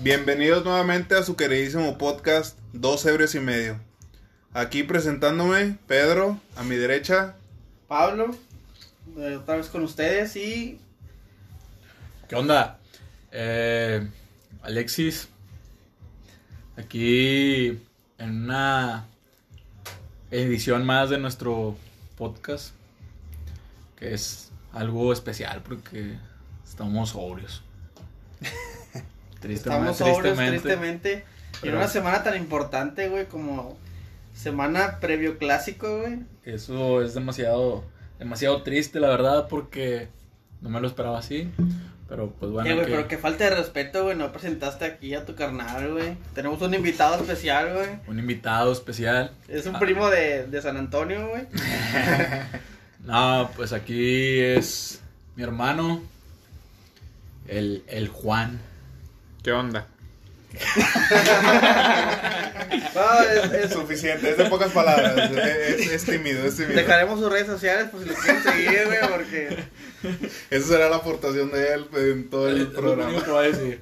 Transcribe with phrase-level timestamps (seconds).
[0.00, 3.80] Bienvenidos nuevamente a su queridísimo podcast Dos Ebrios y Medio.
[4.52, 7.34] Aquí presentándome, Pedro, a mi derecha.
[7.88, 8.36] Pablo,
[9.16, 10.78] eh, otra vez con ustedes y
[12.28, 12.78] ¿Qué onda?
[13.32, 14.06] Eh,
[14.62, 15.28] Alexis,
[16.76, 17.80] aquí
[18.18, 19.06] en una
[20.30, 21.74] edición más de nuestro
[22.18, 22.74] podcast,
[23.96, 26.18] que es algo especial porque
[26.66, 27.62] estamos sobrios.
[29.40, 30.60] Tristemente, estamos sobrios tristemente.
[30.60, 31.24] tristemente.
[31.62, 33.76] En una semana tan importante, güey, como
[34.34, 36.18] semana previo clásico, güey.
[36.44, 37.84] Eso es demasiado,
[38.18, 40.08] demasiado triste, la verdad, porque
[40.60, 41.50] no me lo esperaba así.
[42.08, 45.14] Pero pues bueno, Eh, güey, que- pero qué falta de respeto, güey, no presentaste aquí
[45.14, 46.16] a tu carnal, güey.
[46.34, 47.88] Tenemos un invitado especial, güey.
[48.06, 49.32] un invitado especial.
[49.48, 49.80] Es un Ah.
[49.80, 51.46] primo de, de San Antonio, güey.
[53.04, 55.00] No, pues aquí es
[55.36, 56.02] mi hermano,
[57.48, 58.60] el, el Juan.
[59.46, 59.86] ¿Qué onda?
[62.96, 65.30] No, es- es- Suficiente, es de pocas palabras.
[65.30, 66.74] es, es tímido, es tímido.
[66.74, 69.56] dejaremos sus redes sociales por si lo quieren seguir, güey, porque...
[70.50, 73.24] Esa será la aportación de él en todo el Es lo único programa.
[73.24, 73.80] que voy a decir.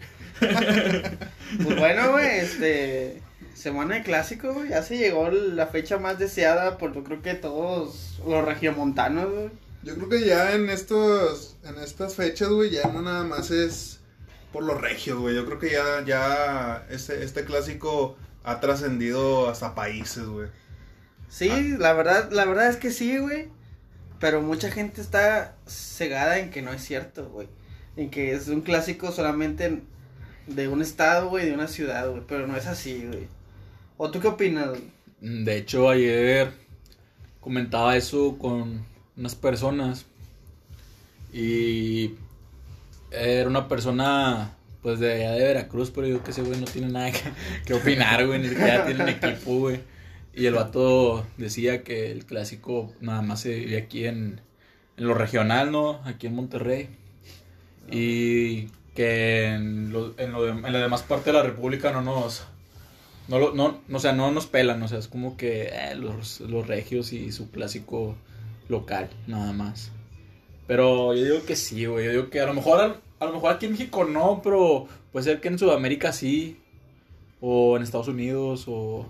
[1.65, 3.23] Pues bueno, güey, este...
[3.55, 4.69] Semana de clásico, güey.
[4.69, 9.49] Ya se llegó la fecha más deseada por yo creo que todos los regiomontanos, güey.
[9.83, 14.01] Yo creo que ya en estos, en estas fechas, güey, ya no nada más es
[14.55, 15.35] por los regios, güey.
[15.35, 20.49] Yo creo que ya, ya este, este clásico ha trascendido hasta países, güey.
[21.29, 23.49] Sí, la verdad, la verdad es que sí, güey.
[24.21, 27.49] Pero mucha gente está cegada en que no es cierto, güey.
[27.97, 29.83] En que es un clásico solamente
[30.47, 32.23] de un estado, güey, de una ciudad, güey.
[32.29, 33.27] Pero no es así, güey.
[33.97, 34.85] ¿O tú qué opinas, güey?
[35.21, 36.53] De hecho, ayer
[37.41, 40.07] comentaba eso con unas personas
[41.33, 42.15] y
[43.17, 46.89] era una persona pues de allá de Veracruz, pero yo que ese güey no tiene
[46.89, 47.21] nada que,
[47.65, 49.81] que opinar, güey, ni siquiera tienen equipo, güey.
[50.35, 54.41] Y el vato decía que el clásico nada más se vive aquí en,
[54.97, 56.01] en lo regional, ¿no?
[56.05, 56.89] Aquí en Monterrey.
[57.91, 62.03] Y que en, lo, en, lo de- en la demás parte de la República no
[62.03, 62.45] nos...
[63.29, 66.41] No, lo- no, o sea, no nos pelan, o sea, es como que eh, los,
[66.41, 68.17] los regios y su clásico
[68.69, 69.91] local, nada más.
[70.67, 73.53] Pero yo digo que sí, güey, yo digo que a lo mejor, a lo mejor
[73.53, 76.59] aquí en México no, pero puede ser que en Sudamérica sí,
[77.41, 79.07] o en Estados Unidos, o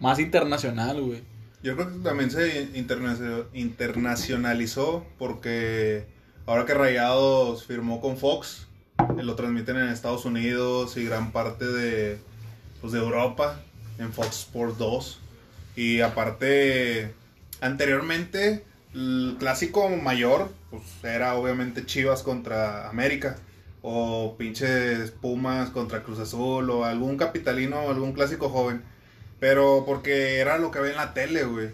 [0.00, 1.20] más internacional, güey.
[1.62, 6.06] Yo creo que también se internacio- internacionalizó porque
[6.46, 8.66] ahora que Rayados firmó con Fox,
[9.18, 12.18] eh, lo transmiten en Estados Unidos y gran parte de,
[12.80, 13.60] pues, de Europa
[13.98, 15.20] en Fox Sports 2.
[15.76, 17.12] Y aparte,
[17.60, 18.64] anteriormente,
[18.96, 23.36] el clásico mayor pues, era obviamente Chivas contra América.
[23.82, 26.70] O pinches Pumas contra Cruz Azul.
[26.70, 28.82] O algún capitalino o algún clásico joven.
[29.38, 31.68] Pero porque era lo que había en la tele, güey.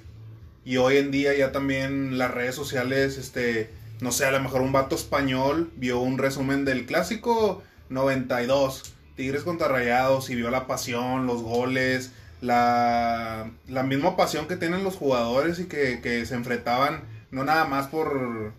[0.64, 4.60] Y hoy en día ya también las redes sociales, este, no sé, a lo mejor
[4.60, 10.68] un vato español vio un resumen del clásico 92, Tigres contra Rayados, y vio la
[10.68, 17.02] pasión, los goles, la, la misma pasión que tienen los jugadores y que se enfrentaban,
[17.32, 18.52] no nada más por,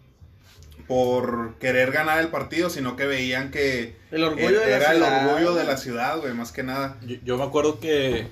[0.88, 5.02] por querer ganar el partido, sino que veían que El orgullo de la era el
[5.04, 6.98] orgullo de la ciudad, güey, más que nada.
[7.08, 8.28] Yo, yo me acuerdo que,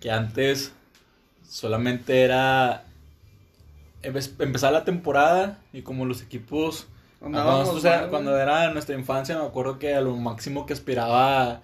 [0.00, 0.72] que antes
[1.46, 2.84] solamente era
[4.02, 6.86] empe- empezar la temporada y como los equipos
[7.20, 7.40] cuando,
[7.72, 8.10] o sea, mal, güey.
[8.10, 11.62] cuando era nuestra infancia me acuerdo que a lo máximo que aspiraba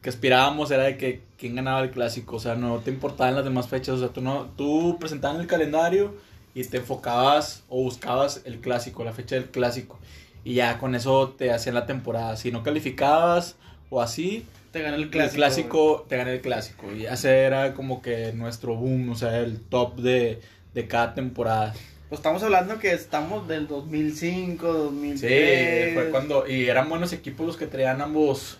[0.00, 3.44] que aspirábamos era de que quién ganaba el clásico, o sea, no te importaban las
[3.44, 6.14] demás fechas, o sea, tú no tú presentabas el calendario
[6.54, 9.98] y te enfocabas o buscabas el clásico, la fecha del clásico
[10.44, 13.56] y ya con eso te hacían la temporada, si no calificabas
[13.90, 16.06] o así, Te ganó el el clásico.
[16.08, 16.92] te gané el clásico.
[16.92, 20.40] Y ese era como que nuestro boom, o sea, el top de,
[20.74, 21.74] de cada temporada.
[22.08, 25.94] Pues estamos hablando que estamos del 2005, Sí, 2003.
[25.94, 26.48] fue cuando.
[26.48, 28.58] Y eran buenos equipos los que traían ambos.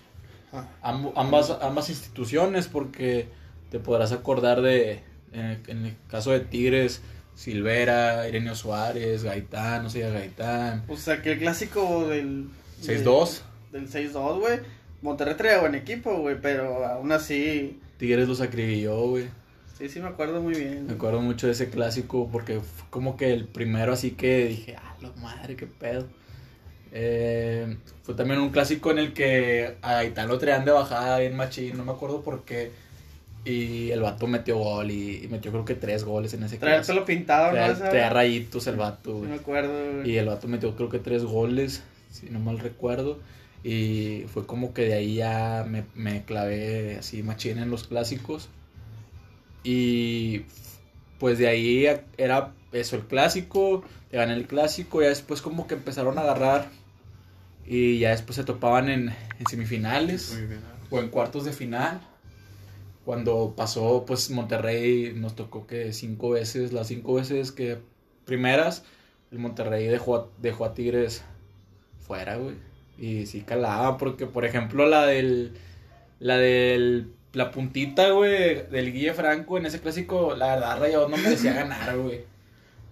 [0.52, 0.66] Ah.
[0.82, 3.28] ambas, ambas instituciones, porque
[3.70, 5.02] te podrás acordar de.
[5.32, 7.02] En, en el caso de Tigres,
[7.34, 10.84] Silvera, Ireneo Suárez, Gaitán, no sé, Gaitán.
[10.88, 12.48] O sea, que el clásico del...
[12.82, 13.40] 6-2.
[13.72, 14.58] Del 6-2, güey.
[15.02, 17.80] Monterrey traía buen equipo, güey, pero aún así...
[17.98, 19.28] Tigres los acribilló, güey.
[19.78, 20.86] Sí, sí, me acuerdo muy bien.
[20.86, 24.76] Me acuerdo mucho de ese clásico porque fue como que el primero así que dije,
[24.76, 26.06] ah, la madre, qué pedo.
[26.92, 31.34] Eh, fue también un clásico en el que a Gaitán lo traían de bajada bien
[31.34, 32.72] machín, no me acuerdo por qué.
[33.44, 36.76] Y el vato metió gol y, y metió creo que tres goles en ese Traía
[36.76, 36.94] el clásico.
[36.96, 37.52] pelo pintado, ¿no?
[37.52, 40.10] Traía, Esa- traía rayitos el vato, Sí, me acuerdo, güey.
[40.10, 43.18] Y el vato metió creo que tres goles, si no mal recuerdo.
[43.64, 48.48] Y fue como que de ahí ya me, me clavé así machín en los clásicos.
[49.62, 50.42] Y
[51.18, 55.74] pues de ahí era eso, el clásico, te gané el clásico, ya después como que
[55.74, 56.68] empezaron a agarrar
[57.66, 59.08] y ya después se topaban en,
[59.38, 60.38] en semifinales
[60.90, 62.00] o en cuartos de final.
[63.10, 67.78] Cuando pasó, pues Monterrey nos tocó que cinco veces, las cinco veces que
[68.24, 68.84] primeras,
[69.32, 71.24] el Monterrey dejó, dejó a Tigres
[72.06, 72.54] fuera, güey.
[72.98, 75.54] Y sí calaba, porque por ejemplo la del,
[76.20, 81.16] la del, la puntita, güey, del Guille Franco en ese clásico, la verdad, Rayados no
[81.16, 82.20] merecía ganar, güey.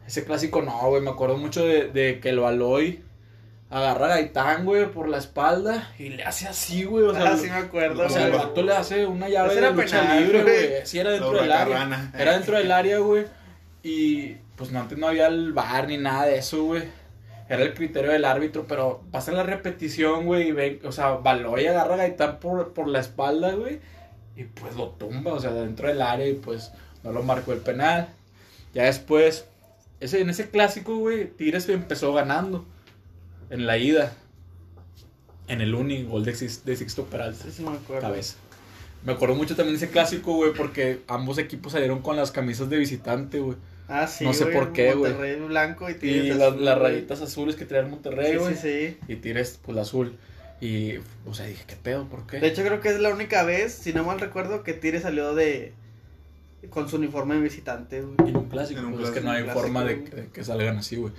[0.05, 3.05] Ese clásico no, güey, me acuerdo mucho de, que el Baloy
[3.71, 7.37] agarra a Gaitán, güey, por la espalda y le hace así, güey, o sea, ah,
[7.37, 8.07] sí me acuerdo.
[8.07, 10.87] o sea, el vato le hace una llave de era lucha penal, libre, güey.
[10.87, 12.11] Sí, era dentro del área.
[12.19, 13.27] Era dentro del área, güey.
[13.83, 16.83] Y pues no, antes no había el bar ni nada de eso, güey.
[17.49, 21.67] Era el criterio del árbitro, pero pasa la repetición, güey, y ven, o sea, Baloy
[21.67, 23.81] agarra a Gaitán por, por la espalda, güey,
[24.37, 26.73] y pues lo tumba, o sea, dentro del área, y pues
[27.03, 28.09] no lo marcó el penal.
[28.75, 29.47] Ya después,
[30.01, 32.67] ese, en ese clásico, güey, Tigres empezó ganando
[33.51, 34.13] en la ida.
[35.49, 38.03] En el uni, gol de, Six- de Sixto Peralta Sí, sí me acuerdo.
[38.03, 38.37] cabeza.
[39.05, 42.69] Me acuerdo mucho también de ese clásico, güey, porque ambos equipos salieron con las camisas
[42.69, 43.57] de visitante, güey.
[43.87, 45.13] Ah, sí, No sé por qué, güey.
[45.13, 46.93] Monterrey blanco y Y Tigres las, azul, las güey.
[46.93, 48.55] rayitas azules que traía el Monterrey, Sí, güey.
[48.57, 48.99] sí, sí.
[49.09, 50.19] Y Tigres, pues la azul.
[50.61, 52.07] Y, o sea, dije, ¿qué pedo?
[52.09, 52.41] ¿Por qué?
[52.41, 55.35] De hecho, creo que es la única vez, si no mal recuerdo, que Tigres salió
[55.35, 55.73] de.
[56.69, 58.29] con su uniforme de visitante, güey.
[58.29, 60.77] en un clásico, En un pues es que no hay clásico, forma de que salgan
[60.77, 61.13] así, güey.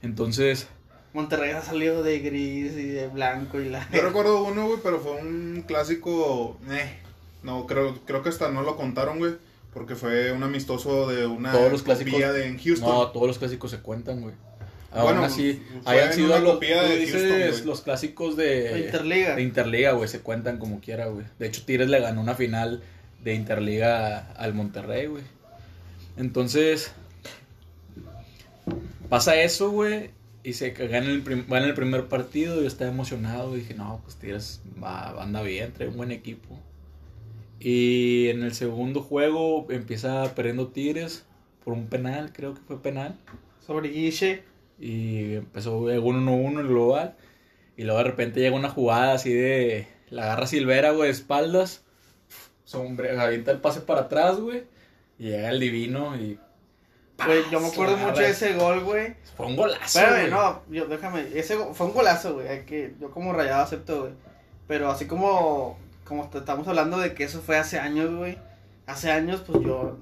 [0.00, 0.68] Entonces,
[1.16, 3.88] Monterrey ha salido de gris y de blanco y la.
[3.90, 6.58] Yo recuerdo uno, güey, pero fue un clásico.
[6.70, 6.90] Eh.
[7.42, 9.32] No, creo, creo que hasta no lo contaron, güey.
[9.72, 12.88] Porque fue un amistoso de una Todos los clásicos- de en Houston.
[12.88, 14.34] no, todos los clásicos se cuentan, güey.
[14.92, 17.64] Aún Bueno, así, hayan sido una los, de dices, Houston, güey.
[17.64, 19.34] los clásicos de, Interliga.
[19.36, 21.26] de Interliga, güey, se cuentan como quiera, güey.
[21.38, 22.82] De hecho, Tigres le ganó una final
[23.22, 25.22] de Interliga al Monterrey, güey.
[26.16, 26.92] Entonces,
[29.08, 30.10] pasa eso, güey,
[30.46, 32.60] y se gana el, prim- en el primer partido.
[32.60, 36.56] Yo estaba emocionado, dije, no, pues Tigres va, anda bien, trae un buen equipo.
[37.58, 41.24] Y en el segundo juego empieza perdiendo Tigres
[41.64, 43.16] por un penal, creo que fue penal.
[43.66, 44.44] Sobre Guiche.
[44.78, 47.16] Y empezó güey, 1-1 el global.
[47.76, 49.88] Y luego de repente llega una jugada así de.
[50.10, 51.82] La agarra Silvera, güey, de espaldas.
[52.64, 54.62] Sombre, avienta el pase para atrás, güey.
[55.18, 56.38] Y llega el divino y.
[57.24, 59.14] Güey, yo me acuerdo mucho de ese gol, güey.
[59.36, 59.84] Fue un golazo.
[59.84, 60.30] Espérame, güey.
[60.30, 61.26] no, yo, déjame.
[61.34, 62.48] Ese fue un golazo, güey.
[62.48, 64.12] hay que Yo como rayado acepto, güey.
[64.66, 65.78] Pero así como.
[66.04, 68.38] Como estamos hablando de que eso fue hace años, güey.
[68.86, 69.98] Hace años, pues yo.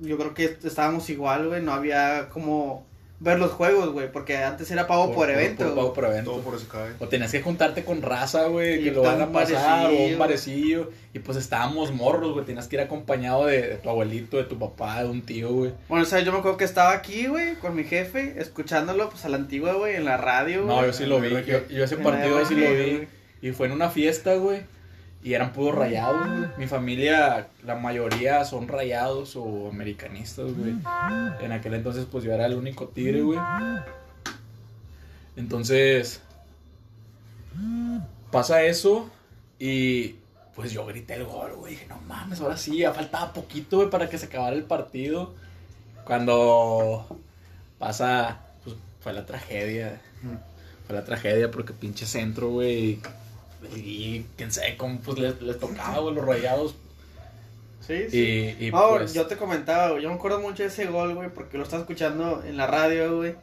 [0.00, 1.62] Yo creo que estábamos igual, güey.
[1.62, 2.86] No había como.
[3.22, 4.10] Ver los juegos, güey.
[4.10, 5.64] Porque antes era pago por, evento.
[5.64, 6.32] Por, pago por evento.
[6.32, 6.90] Todo por ese cae.
[6.98, 10.90] O tenías que juntarte con raza, güey, que lo van a pasar, o un parecillo.
[11.14, 12.44] Y pues estábamos morros, güey.
[12.44, 15.72] Tenías que ir acompañado de, de tu abuelito, de tu papá, de un tío, güey.
[15.88, 19.24] Bueno, o sea, yo me acuerdo que estaba aquí, güey, con mi jefe, escuchándolo, pues
[19.24, 21.30] a la antigua, güey, en la radio, No, yo sí lo vi.
[21.30, 23.06] Yo, yo ese partido sí lo vi.
[23.40, 24.62] Y fue en una fiesta, güey.
[25.24, 26.48] Y eran puros rayados, güey.
[26.58, 30.74] Mi familia, la mayoría son rayados o americanistas, güey.
[31.40, 33.38] En aquel entonces, pues yo era el único tigre, güey.
[35.36, 36.20] Entonces,
[38.32, 39.08] pasa eso.
[39.60, 40.16] Y
[40.56, 41.74] pues yo grité el gol, güey.
[41.74, 45.34] Dije, no mames, ahora sí, ya faltaba poquito, güey, para que se acabara el partido.
[46.04, 47.06] Cuando
[47.78, 50.00] pasa, pues fue la tragedia.
[50.86, 52.98] Fue la tragedia porque pinche centro, güey.
[53.76, 56.74] Y quién sabe cómo pues les, les tocaba, güey, los rayados.
[57.80, 58.54] Sí, sí.
[58.60, 59.12] Y, y pues.
[59.12, 61.82] yo te comentaba, güey, yo me acuerdo mucho de ese gol, güey, porque lo estaba
[61.82, 63.34] escuchando en la radio, güey.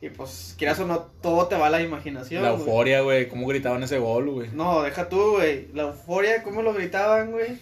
[0.00, 3.46] Y pues, quieras o no, todo te va a la imaginación, La euforia, güey, cómo
[3.48, 4.48] gritaban ese gol, güey.
[4.52, 5.68] No, deja tú, güey.
[5.74, 7.58] La euforia, cómo lo gritaban, güey.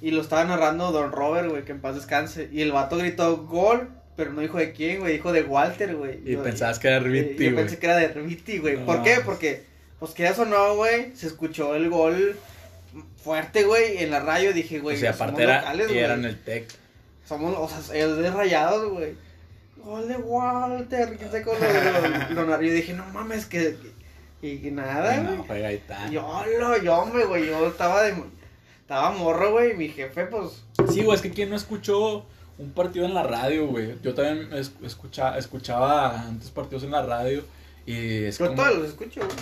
[0.00, 2.48] Y lo estaba narrando Don Robert, güey, que en paz descanse.
[2.52, 6.20] Y el vato gritó gol, pero no dijo de quién, güey, dijo de Walter, güey.
[6.24, 7.64] Y Yo- pensabas que era Riviti, Yo güey.
[7.64, 8.76] pensé que era de Riviti, güey.
[8.76, 9.10] No ¿Por qué?
[9.12, 9.24] mames.
[9.24, 9.62] Porque,
[9.98, 12.36] pues quieras o no, güey, se escuchó el gol
[13.22, 14.52] fuerte, güey, en la radio.
[14.52, 16.04] Dije, güey, o sea, somos era, locales, y güey.
[16.04, 16.68] eran el tech.
[17.26, 19.14] Somos, o sea, es de rayados, güey.
[19.76, 23.76] Gol de Walter, quién sabe cómo lo, lo, lo- Yo dije, no mames, que.
[24.40, 25.36] Y, que nada, güey.
[25.36, 26.10] no, juega Gaitán.
[26.12, 28.14] Yo, lo, yo, hombre, güey, yo estaba de.
[28.80, 30.64] Estaba morro, güey, mi jefe, pues.
[30.92, 32.24] Sí, güey, es que quien no escuchó
[32.56, 33.96] un partido en la radio, güey.
[34.02, 37.44] Yo también es- escucha, escuchaba antes partidos en la radio.
[37.84, 38.62] Y es Yo como...
[38.62, 39.36] todos los escucho, güey.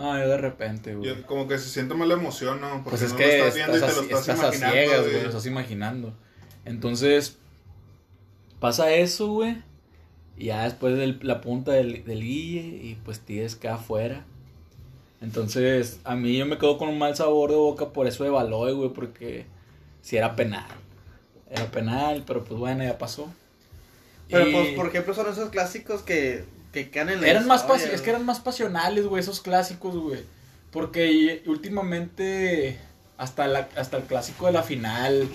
[0.00, 1.08] No, yo de repente, güey.
[1.08, 2.68] Yo- como que se siente más la emoción, ¿no?
[2.82, 4.72] Porque Pues es no que lo estás viendo y te lo estás, estás a imaginando.
[4.76, 5.22] ciegas, güey.
[5.22, 6.14] lo estás imaginando.
[6.64, 7.36] Entonces,
[8.60, 9.56] pasa eso, güey.
[10.36, 14.24] Y ya después de la punta del, del Guille, y pues Tigres queda afuera.
[15.20, 18.30] Entonces, a mí yo me quedo con un mal sabor de boca por eso de
[18.30, 19.44] Baloy, güey, porque
[20.00, 20.64] si era penal.
[21.50, 23.30] Era penal, pero pues bueno, ya pasó.
[24.30, 27.64] Pero Y pues, por ejemplo, son esos clásicos que, que quedan en la eran más
[27.80, 30.20] es que eran más pasionales, güey, esos clásicos, güey.
[30.70, 32.78] Porque últimamente
[33.18, 35.28] hasta la hasta el clásico de la final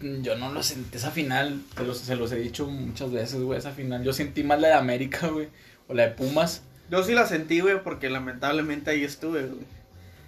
[0.00, 3.58] mm, yo no lo sentí esa final, los- se los he dicho muchas veces, güey,
[3.58, 4.02] esa final.
[4.02, 5.48] Yo sentí más la de América, güey,
[5.88, 9.62] o la de Pumas Yo sí la sentí, güey, porque lamentablemente ahí estuve, güey.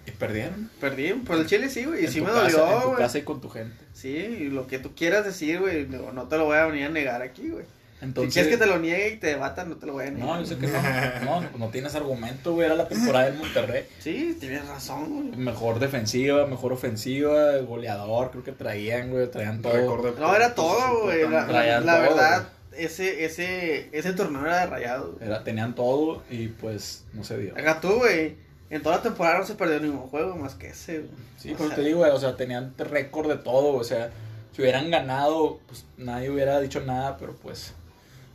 [0.05, 0.69] y perdieron.
[0.81, 2.97] Perdí, por el Chile sí, güey, y sí me casa- En dolió, tu güey.
[2.99, 3.75] casa y con tu gente.
[3.93, 6.85] Sí, y lo que tú quieras decir, güey, no, no te lo voy a venir
[6.85, 7.65] a negar aquí, güey.
[8.03, 10.11] Entonces si quieres que te lo niegue y te debatan, no te lo voy a
[10.11, 10.27] negar.
[10.27, 11.41] No, yo sé que no.
[11.41, 12.65] No, no tienes argumento, güey.
[12.65, 13.85] Era la temporada del Monterrey.
[13.99, 15.37] Sí, tienes razón, güey.
[15.37, 20.13] Mejor defensiva, mejor ofensiva, goleador, creo que traían, güey, traían todo.
[20.19, 21.21] No, era todo, güey.
[21.29, 25.13] La, la- la todo, verdad, ese, ese, ese torneo era de rayado.
[25.13, 25.27] güey.
[25.27, 27.53] Era, tenían todo y pues no se dio.
[27.57, 28.35] Acá tú, güey.
[28.69, 31.11] En toda la temporada no se perdió ningún juego más que ese, güey.
[31.37, 34.09] Sí, O pero sea, te digo, güey, o sea, tenían récord de todo, o sea,
[34.55, 37.73] si hubieran ganado, pues nadie hubiera dicho nada, pero pues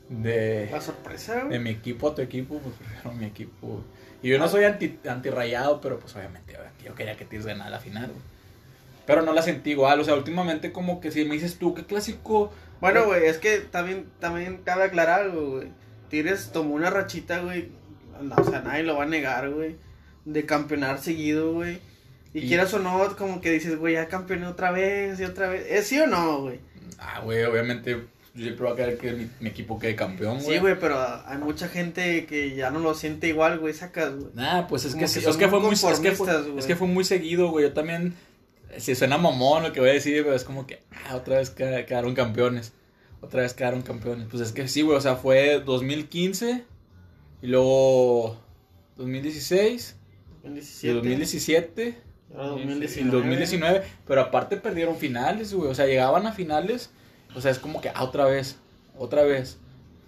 [0.08, 3.66] de, La sorpresa, de mi equipo a tu equipo, pues prefiero mi equipo.
[3.66, 3.82] güey.
[4.22, 7.70] Y yo no soy anti, antirrayado, pero pues obviamente güey, yo quería que Tigres ganara
[7.70, 8.20] la final, güey.
[9.06, 11.84] Pero no la sentí igual, o sea, últimamente como que si me dices tú, ¿qué
[11.84, 12.52] clásico?
[12.80, 15.68] Bueno, güey, es que también, también cabe aclarar algo, güey.
[16.10, 17.70] Tigres tomó una rachita, güey.
[18.20, 19.76] no, o sea, nadie lo va a negar, güey.
[20.24, 21.78] De campeonar seguido, güey.
[22.34, 25.48] Y, Y- quieras o no, como que dices, güey, ya campeoné otra vez y otra
[25.48, 25.64] vez.
[25.70, 26.60] ¿Es sí o no, güey?
[26.98, 28.04] Ah, güey, obviamente
[28.38, 30.54] yo siempre voy a querer que mi, mi equipo quede campeón, güey.
[30.54, 34.28] Sí, güey, pero hay mucha gente que ya no lo siente igual, güey, sacas, güey.
[34.34, 36.76] Nah, pues es Como que, que es que fue muy es que fue, es que
[36.76, 37.64] fue muy seguido, güey.
[37.66, 38.14] Yo también
[38.76, 41.50] si suena mamón lo que voy a decir, pero es como que ah, otra vez
[41.50, 42.72] queda- quedaron campeones.
[43.20, 44.28] Otra vez quedaron campeones.
[44.30, 46.64] Pues es que sí, güey, o sea, fue 2015
[47.42, 48.38] y luego
[48.96, 49.96] 2016
[50.44, 50.94] y 2017.
[50.94, 51.98] 2017
[52.30, 53.00] y ahora y 2019.
[53.00, 56.90] el 2019, pero aparte perdieron finales, güey, o sea, llegaban a finales,
[57.34, 58.56] o sea, es como que ah, otra vez,
[58.98, 59.58] otra vez.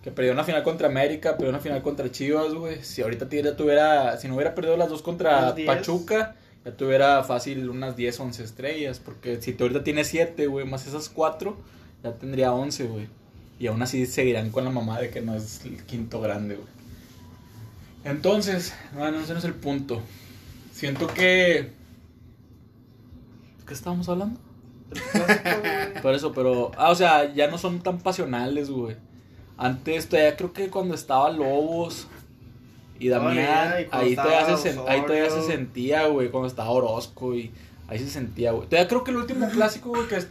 [0.02, 2.82] Que perdió una final contra América, perdió una final contra Chivas, güey.
[2.82, 5.66] Si ahorita Tigres tuviera, si no hubiera perdido las dos contra Unas 10.
[5.66, 8.98] Pachuca, ya tuviera fácil unas 10, 11 estrellas.
[8.98, 11.54] Porque si tú ahorita tienes 7, güey, más esas 4,
[12.02, 13.08] ya tendría 11, güey.
[13.58, 16.68] Y aún así seguirán con la mamá de que no es el quinto grande, güey.
[18.04, 20.00] Entonces, bueno, ese no es el punto.
[20.72, 21.72] Siento que...
[23.66, 24.40] ¿Qué estábamos hablando?
[26.00, 26.02] El.
[26.02, 26.73] Por eso, pero.
[26.76, 28.97] Ah, o sea, ya no son tan pasionales, güey.
[29.57, 32.07] Antes, todavía creo que cuando estaba Lobos
[32.99, 36.30] y Damián, y ahí, todavía se, ahí todavía se sentía, güey.
[36.30, 37.50] Cuando estaba Orozco y
[37.88, 38.69] ahí se sentía, güey.
[38.69, 40.28] Todavía creo que el último clásico, güey, que es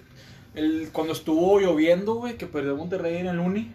[0.55, 3.73] el, cuando estuvo lloviendo, güey, que perdió Monterrey en el Uni.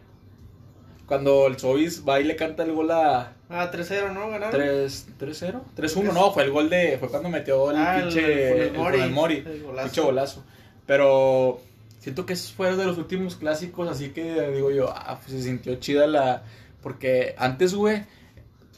[1.07, 4.31] Cuando el Sobis va y le canta el gol a Ah, 3-0, ¿no?
[4.31, 4.51] Ganaron.
[4.53, 6.97] 3 3-0, 3-1, no, fue el gol de.
[6.99, 8.69] Fue cuando metió el Ah, el pinche.
[8.69, 8.97] El Mori.
[8.99, 9.87] Funes Mori, El golazo.
[9.87, 10.45] pinche golazo.
[10.87, 11.61] Pero
[12.05, 15.43] siento que esos fueron de los últimos clásicos, así que digo yo, ah, pues se
[15.43, 16.43] sintió chida la.
[16.83, 18.05] Porque antes, güey,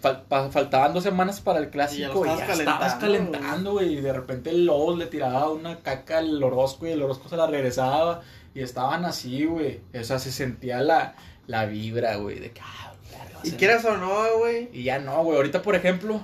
[0.01, 3.95] fal- faltaban dos semanas para el clásico y ya, estabas estabas calentando, güey.
[3.95, 7.37] Y de repente el Lobos le tiraba una caca al Orozco y el Orozco se
[7.37, 8.23] la regresaba.
[8.55, 9.81] Y estaban así, güey.
[9.93, 11.17] O sea, se sentía la,
[11.49, 14.71] la vibra, güey, de que, ah, verga, Y quieras o no, güey.
[14.73, 15.37] y ya no, güey.
[15.37, 16.23] Ahorita, por ejemplo,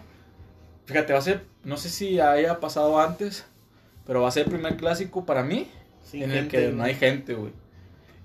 [0.87, 3.45] fíjate, va a ser, no sé si haya pasado antes,
[4.07, 5.69] pero va a ser el primer clásico para mí
[6.03, 6.77] Sin en el gente, que güey.
[6.77, 7.53] no hay gente, güey.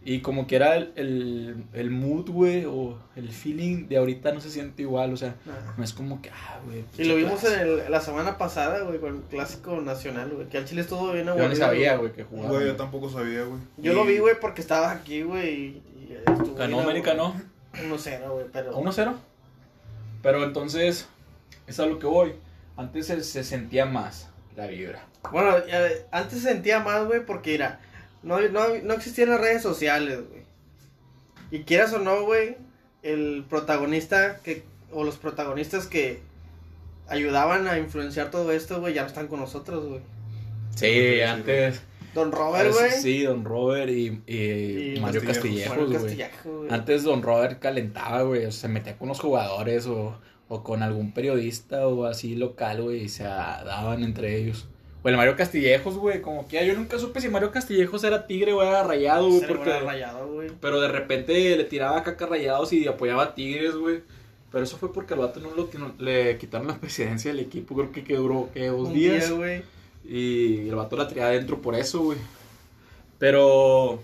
[0.05, 4.39] Y como que era el, el, el mood, güey, o el feeling de ahorita no
[4.39, 5.35] se siente igual, o sea,
[5.77, 6.85] no es como que, ah, güey.
[6.97, 7.61] Y lo vimos clásico.
[7.61, 10.47] en el- la semana pasada, güey, con el clásico nacional, güey.
[10.47, 11.49] Que al Chile estuvo bien Yo aburrido.
[11.49, 12.49] ni sabía, güey, que jugaba.
[12.51, 13.59] Güey, yo tampoco sabía, güey.
[13.77, 15.53] Yo Y- lo vi, güey, porque estabas aquí, güey.
[15.53, 17.25] Y, y estuvo Ganó bien América, ¿no?
[17.73, 17.97] aburrido.
[17.97, 18.71] 1-0, güey, pero.
[18.77, 19.13] A 1-0.
[20.23, 21.07] Pero entonces,
[21.67, 22.33] es a lo que voy.
[22.77, 25.05] Antes se, se sentía más la vibra.
[25.31, 25.55] Bueno,
[26.11, 27.79] antes se sentía más, güey, porque mira,
[28.23, 30.41] no, no, no existían las redes sociales, güey.
[31.51, 32.57] Y quieras o no, güey,
[33.03, 36.21] el protagonista que, o los protagonistas que
[37.07, 40.01] ayudaban a influenciar todo esto, güey, ya no están con nosotros, güey.
[40.75, 41.81] Sí, antes.
[42.13, 42.91] Don Robert, güey.
[42.91, 45.89] Sí, Don Robert y, y Y Mario Castillejos.
[46.43, 46.69] Güey.
[46.69, 50.19] Antes Don Robert calentaba, güey, o sea, se metía con los jugadores o,
[50.49, 54.67] o con algún periodista o así local, güey, y se daban entre ellos.
[55.03, 58.51] O el Mario Castillejos, güey, como que yo nunca supe si Mario Castillejos era tigre
[58.53, 59.63] o era rayado, güey, porque...
[59.63, 60.51] hubiera rayado, güey.
[60.59, 64.01] Pero de repente le tiraba caca rayados y apoyaba a tigres, güey.
[64.51, 67.75] Pero eso fue porque al vato no, lo, no- le quitaron la presidencia del equipo,
[67.75, 68.67] creo que, que duró, ¿qué?
[68.67, 69.27] Dos Un días.
[69.29, 69.63] día, güey.
[70.05, 72.17] Y el vato la traía adentro por eso, güey.
[73.19, 74.01] Pero.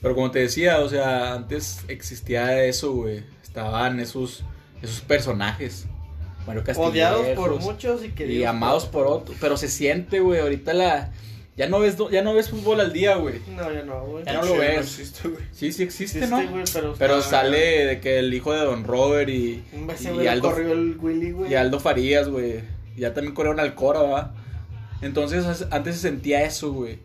[0.00, 3.24] Pero como te decía, o sea, antes existía eso, güey.
[3.42, 4.44] Estaban esos,
[4.82, 5.86] esos personajes.
[6.46, 6.92] Mario Castillejos.
[6.92, 9.36] Odiados por muchos y queridos y amados por otros.
[9.40, 10.40] Pero se siente, güey.
[10.40, 11.12] Ahorita la.
[11.56, 13.36] Ya no ves, do- ya no ves fútbol al día, güey.
[13.56, 14.24] No, ya no, güey.
[14.24, 14.78] Ya no Sí, lo ves.
[14.98, 15.42] existe, güey.
[15.52, 16.50] Sí, sí existe, Existe, ¿no?
[16.50, 19.62] güey, pero, Pero está- sale de que el hijo de Don Robert y,
[20.22, 21.52] y Aldo, corrió el Willy, güey.
[21.52, 22.60] y Aldo Farías, güey.
[22.96, 24.34] Y Ya también corrieron al Cora, ¿va?
[25.00, 26.98] Entonces antes se sentía eso, güey.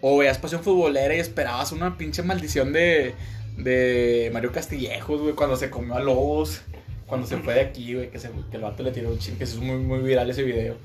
[0.00, 3.14] O veías pasión futbolera y esperabas una pinche maldición de,
[3.56, 6.62] de Mario Castillejos, güey, cuando se comió a Lobos.
[7.06, 9.36] Cuando se fue de aquí, güey, que, se- que el vato le tiró un ching,
[9.36, 10.76] que es muy, muy viral ese video.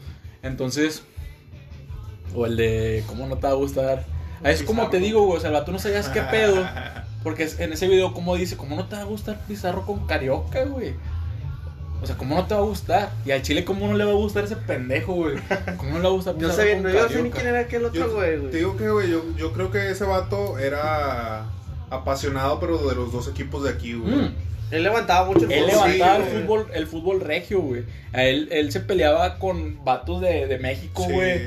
[0.44, 1.04] Entonces,
[2.36, 4.06] o el de cómo no te va a gustar.
[4.44, 6.68] Ah, Es como te digo, güey, o sea, el vato no sabías qué pedo.
[7.24, 10.64] Porque en ese video, como dice, ¿cómo no te va a gustar Pizarro con Carioca,
[10.66, 10.94] güey?
[12.02, 13.12] O sea, ¿cómo no te va a gustar?
[13.26, 15.38] Y al Chile, ¿cómo no le va a gustar ese pendejo, güey?
[15.78, 17.36] ¿Cómo no le va a gustar Yo Pizarro sé, con no, yo sé ni Carioca?
[17.38, 18.52] quién era aquel otro Yo güey, güey.
[18.52, 21.46] te digo que, güey, yo, yo creo que ese vato era
[21.90, 24.14] apasionado, pero de los dos equipos de aquí, güey.
[24.16, 24.36] Mm.
[24.72, 25.90] Él levantaba mucho el Él fútbol.
[25.92, 27.84] levantaba Sí, el fútbol, el fútbol regio, güey.
[28.14, 31.14] Él, él se peleaba con vatos de, de México, Sí.
[31.14, 31.40] güey.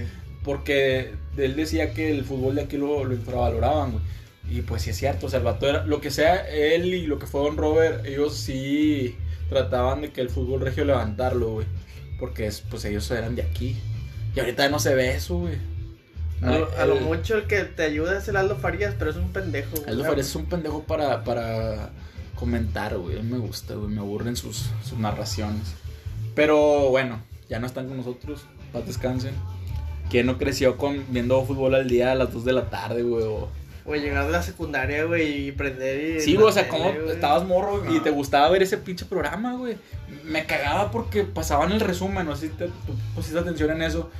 [0.45, 4.05] Porque él decía que el fútbol de aquí lo, lo infravaloraban, güey.
[4.51, 7.07] Y pues sí es cierto, o sea, el vato era, lo que sea él y
[7.07, 9.15] lo que fue Don Robert, ellos sí
[9.49, 11.67] trataban de que el fútbol regio levantarlo, güey.
[12.19, 13.77] Porque es, pues ellos eran de aquí.
[14.35, 15.55] Y ahorita no se ve eso, güey.
[16.43, 19.11] A lo, a lo El- mucho el que te ayuda es el Aldo Farías, pero
[19.11, 19.77] es un pendejo.
[19.77, 19.89] güey.
[19.91, 21.91] Aldo Farías es un pendejo para, para
[22.41, 23.19] comentar, güey.
[23.19, 23.89] A mí me gusta, güey.
[23.89, 25.75] Me aburren sus, sus narraciones.
[26.35, 28.45] Pero bueno, ya no están con nosotros.
[28.73, 29.35] Paz descansen.
[30.11, 33.25] ¿Quién no creció con viendo fútbol al día a las 2 de la tarde, güey?
[33.25, 33.49] O...
[33.85, 36.21] Güey, llegar de la secundaria, güey, y prender y...
[36.21, 37.11] Sí, güey, o sea, como güey.
[37.11, 38.03] estabas morro y Ah.
[38.03, 39.77] te gustaba ver ese pinche programa, güey.
[40.25, 44.11] Me cagaba porque pasaban el resumen, no sé si te, tú pusiste atención en eso.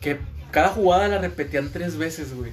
[0.00, 0.18] Que
[0.50, 2.52] cada jugada la repetían tres veces, güey.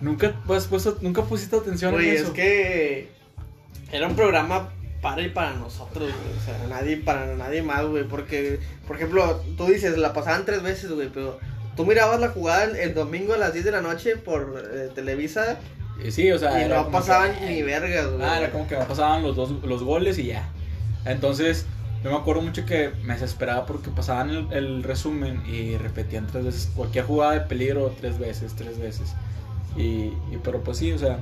[0.00, 2.32] Nunca, pues, puesto- nunca pusiste atención Güey, en es eso.
[2.32, 3.10] que
[3.92, 4.70] era un programa
[5.00, 6.38] para y para nosotros, güey.
[6.38, 8.04] O sea, nadie, para nadie más, güey.
[8.04, 11.38] Porque, por ejemplo, tú dices, la pasaban tres veces, güey, pero
[11.76, 15.58] tú mirabas la jugada el, domingo a las 10 de la noche por eh, Televisa
[16.02, 18.22] Eh, Sí, o sea, y no pasaban que- ni vergas, güey.
[18.22, 20.48] Ah, era como que pasaban los dos los goles y ya.
[21.04, 21.66] Entonces,
[22.04, 26.44] yo me acuerdo mucho que me desesperaba porque pasaban el, el resumen y repetían tres
[26.44, 29.14] veces cualquier jugada de peligro tres veces, tres veces.
[29.76, 29.82] Y,
[30.32, 31.18] y pero pues sí, o sea,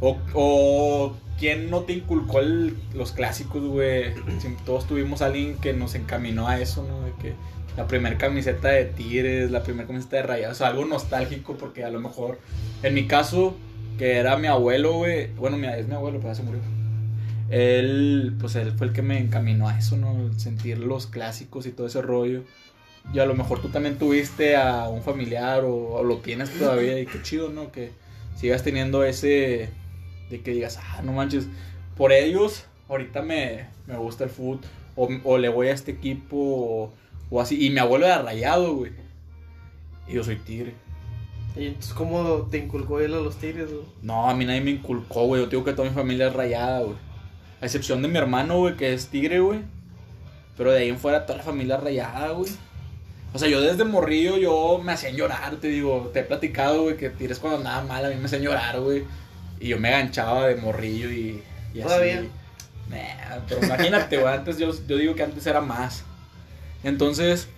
[0.00, 4.14] o, o quién no te inculcó el- los clásicos, güey.
[4.64, 7.02] Todos tuvimos a alguien que nos encaminó a eso, ¿no?
[7.02, 7.34] De que
[7.76, 11.84] la primera camiseta de Tigres, la primera camiseta de Rayados, o sea, algo nostálgico porque
[11.84, 12.38] a lo mejor,
[12.82, 13.54] en mi caso,
[13.98, 15.28] que era mi abuelo, güey.
[15.34, 16.60] Bueno, es mi abuelo, pero ya se murió.
[17.50, 20.32] Él, pues él fue el que me encaminó a eso, ¿no?
[20.38, 22.42] Sentir los clásicos y todo ese rollo.
[23.14, 26.98] Y a lo mejor tú también tuviste a un familiar o, o lo tienes todavía
[26.98, 27.70] y qué chido, ¿no?
[27.70, 27.92] Que
[28.36, 29.68] sigas teniendo ese
[30.30, 31.48] de que digas, ah, no manches,
[31.96, 34.60] por ellos ahorita me, me gusta el fútbol
[34.96, 36.92] o, o le voy a este equipo o,
[37.30, 37.64] o así.
[37.64, 38.92] Y mi abuelo era rayado, güey.
[40.08, 40.74] Y yo soy tigre.
[41.56, 43.84] Y entonces, ¿cómo te inculcó él a los tigres, güey?
[44.02, 45.42] No, a mí nadie me inculcó, güey.
[45.42, 46.96] Yo digo que toda mi familia es rayada, güey.
[47.60, 49.60] A excepción de mi hermano, güey, que es tigre, güey.
[50.56, 52.50] Pero de ahí en fuera toda la familia rayada, güey.
[53.32, 56.10] O sea, yo desde morrillo yo me hacían llorar, te digo.
[56.12, 59.04] Te he platicado, güey, que tires cuando andaba mal, a mí me hacían llorar, güey.
[59.60, 61.42] Y yo me ganchaba de morrillo y,
[61.74, 62.18] y ¿Todavía?
[62.20, 62.30] así.
[62.90, 66.04] Nah, pero imagínate, güey, antes yo, yo digo que antes era más.
[66.84, 67.48] Entonces,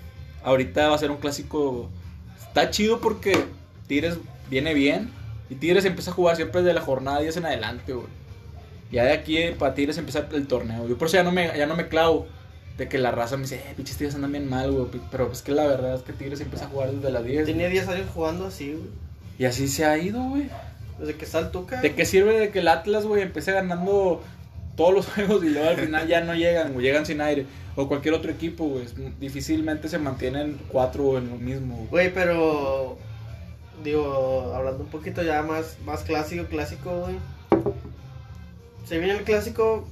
[0.43, 1.91] ahorita va a ser un clásico.
[2.39, 3.45] Está chido porque
[3.87, 4.19] Tigres
[4.51, 5.11] viene bien.
[5.51, 8.07] Y Tigres empieza a jugar siempre desde la jornada 10 en adelante, güey.
[8.91, 10.89] Ya de aquí eh, para Tigres empieza el torneo.
[10.89, 12.27] Yo por eso ya no me, ya no me clavo.
[12.79, 14.87] De que la raza me dice, eh, pinches Tigres andan bien mal, güey.
[15.11, 17.45] Pero es que la verdad es que Tigres empieza a jugar desde las 10.
[17.47, 18.87] Tenía 10 años jugando así, güey.
[19.39, 20.49] Y así se ha ido, güey.
[20.99, 21.81] Desde que está el Tuca.
[21.81, 24.23] ¿De qué sirve de que el Atlas, güey, empiece ganando
[24.77, 27.47] todos los juegos y luego al final ya no llegan, güey, llegan sin aire?
[27.77, 28.87] O cualquier otro equipo, güey.
[29.21, 32.13] Difícilmente se mantienen cuatro en lo mismo, güey.
[32.13, 32.99] Pero.
[33.85, 37.15] Digo, hablando un poquito ya más, más clásico, clásico, güey.
[38.85, 39.87] Se viene el clásico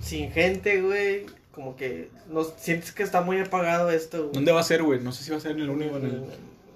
[0.00, 1.26] sin gente, güey.
[1.52, 4.32] Como que no, sientes que está muy apagado esto, güey.
[4.32, 5.00] ¿Dónde va a ser, güey?
[5.00, 6.24] No sé si va a ser en el único en el...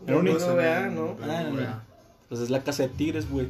[0.06, 1.16] En el Único, Uno, vea, ¿no?
[1.22, 1.91] Ah, no, no.
[2.32, 3.46] Pues es la casa de Tigres, güey.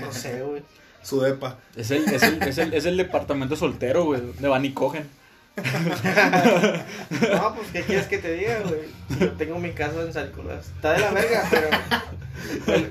[0.00, 0.60] No sé, güey.
[1.04, 1.56] Su depa.
[1.76, 4.20] Es el, es, el, es, el, es el departamento soltero, güey.
[4.40, 5.08] De van y cogen.
[7.30, 8.80] No, pues, ¿qué quieres que te diga, güey?
[9.20, 10.66] Yo tengo mi casa en San Nicolás.
[10.74, 11.68] Está de la verga, pero.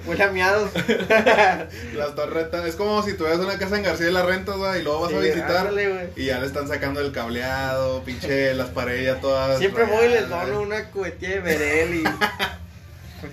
[0.06, 0.72] huele- a miados.
[1.98, 2.66] Las torretas.
[2.66, 5.14] Es como si tuvieras una casa en García de la Rentas, güey, y luego vas
[5.14, 5.58] a visitar.
[5.68, 6.12] ándale.
[6.16, 9.60] Y ya le están sacando el cableado, pinche, las paredes ya todas.
[9.60, 12.04] Siempre voy y les dono una cubetilla de Berel y.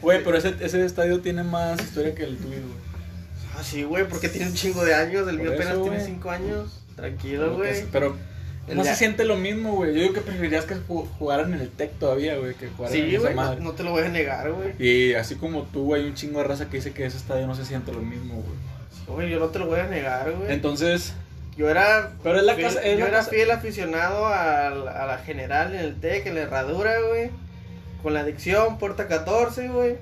[0.02, 2.90] Güey, pero ese, ese estadio tiene más historia que el tuyo, güey.
[3.56, 5.28] Ah, sí, güey, porque tiene un chingo de años.
[5.28, 6.04] El mío apenas tiene güey.
[6.06, 6.82] 5 años.
[6.96, 7.84] Tranquilo, güey.
[7.92, 8.16] Pero
[8.74, 9.94] No se siente lo mismo, güey.
[9.94, 13.04] Yo digo que preferirías que ju- jugaran en el Tec todavía, güey, que jugaran en
[13.04, 13.60] Sí, esa güey, no, madre.
[13.60, 14.74] no te lo voy a negar, güey.
[14.78, 17.54] Y así como tú, hay un chingo de raza que dice que ese estadio no
[17.56, 19.16] se siente lo mismo, güey.
[19.18, 20.52] Güey, yo no te lo voy a negar, güey.
[20.52, 21.14] Entonces,
[21.56, 22.12] Yo era.
[22.22, 25.06] Pero es la fiel, casa- es yo la era casa- fiel aficionado a, la- a
[25.06, 27.30] la general en el TEC, en la herradura, güey.
[28.02, 29.96] Con la adicción, puerta 14, güey.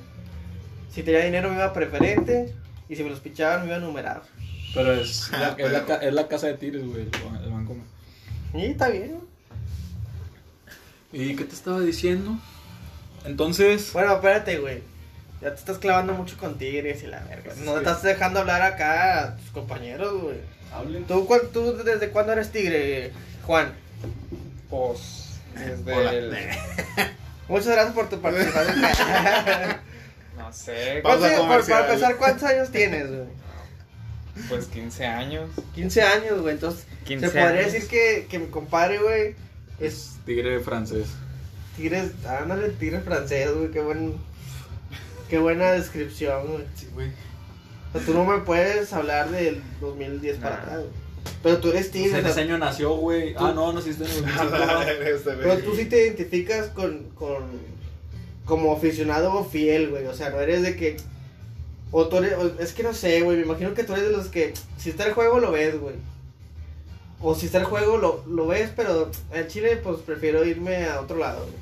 [0.92, 2.54] Si tenía dinero me iba preferente.
[2.88, 4.22] Y si me los pichaban me iba numerado.
[4.74, 7.10] pero es, la, Ah, es, la, es la casa de Tigres, güey, el,
[7.44, 7.84] el Bancomer.
[8.54, 9.18] Y está bien.
[11.12, 12.38] ¿Y qué te estaba diciendo?
[13.24, 14.82] Entonces, Bueno, espérate, güey.
[15.40, 17.42] Ya te estás clavando mucho con Tigres y la verga.
[17.44, 20.36] Pues no que- estás dejando hablar acá a tus compañeros, güey.
[20.72, 21.04] hablen.
[21.04, 23.12] ¿Tú, cuán- ¿Tú desde cuándo eres Tigre,
[23.44, 23.72] Juan?
[24.70, 26.12] Pues desde Hola.
[26.12, 26.36] el.
[27.48, 28.76] Muchas gracias por tu participación.
[30.38, 33.24] No sé, Pausa ¿Cuántos- por- para empezar, ¿cuántos años tienes, güey?
[34.48, 35.50] pues 15 años.
[35.74, 36.54] 15 años, güey.
[36.54, 37.72] Entonces, 15 se podría años.
[37.72, 39.34] decir que, que mi compadre, güey,
[39.80, 41.08] es Tigre francés.
[41.76, 43.70] Tigres, ándale, Tigre francés, güey.
[43.72, 44.14] Qué buen,
[45.28, 46.64] qué buena descripción, güey.
[46.76, 47.08] Sí, güey.
[47.92, 50.62] O sea, tú no me puedes hablar del 2010 para Nah.
[50.62, 51.07] atrás, güey.
[51.42, 53.34] Pero tú eres Tigre, en o sea, ese año nació, güey.
[53.36, 54.82] Ah, no, naciste en el 2005.
[55.04, 55.42] Este, güey.
[55.42, 57.44] pero tú sí te identificas con, con,
[58.44, 60.06] como aficionado fiel, güey.
[60.06, 60.96] O sea, no eres de que,
[61.92, 63.36] o tú eres, o- es que no sé, güey.
[63.36, 65.94] Me imagino que tú eres de los que, si está el juego, lo ves, güey.
[67.20, 71.00] O si está el juego, lo, lo ves, pero en Chile, pues prefiero irme a
[71.00, 71.54] otro lado, güey.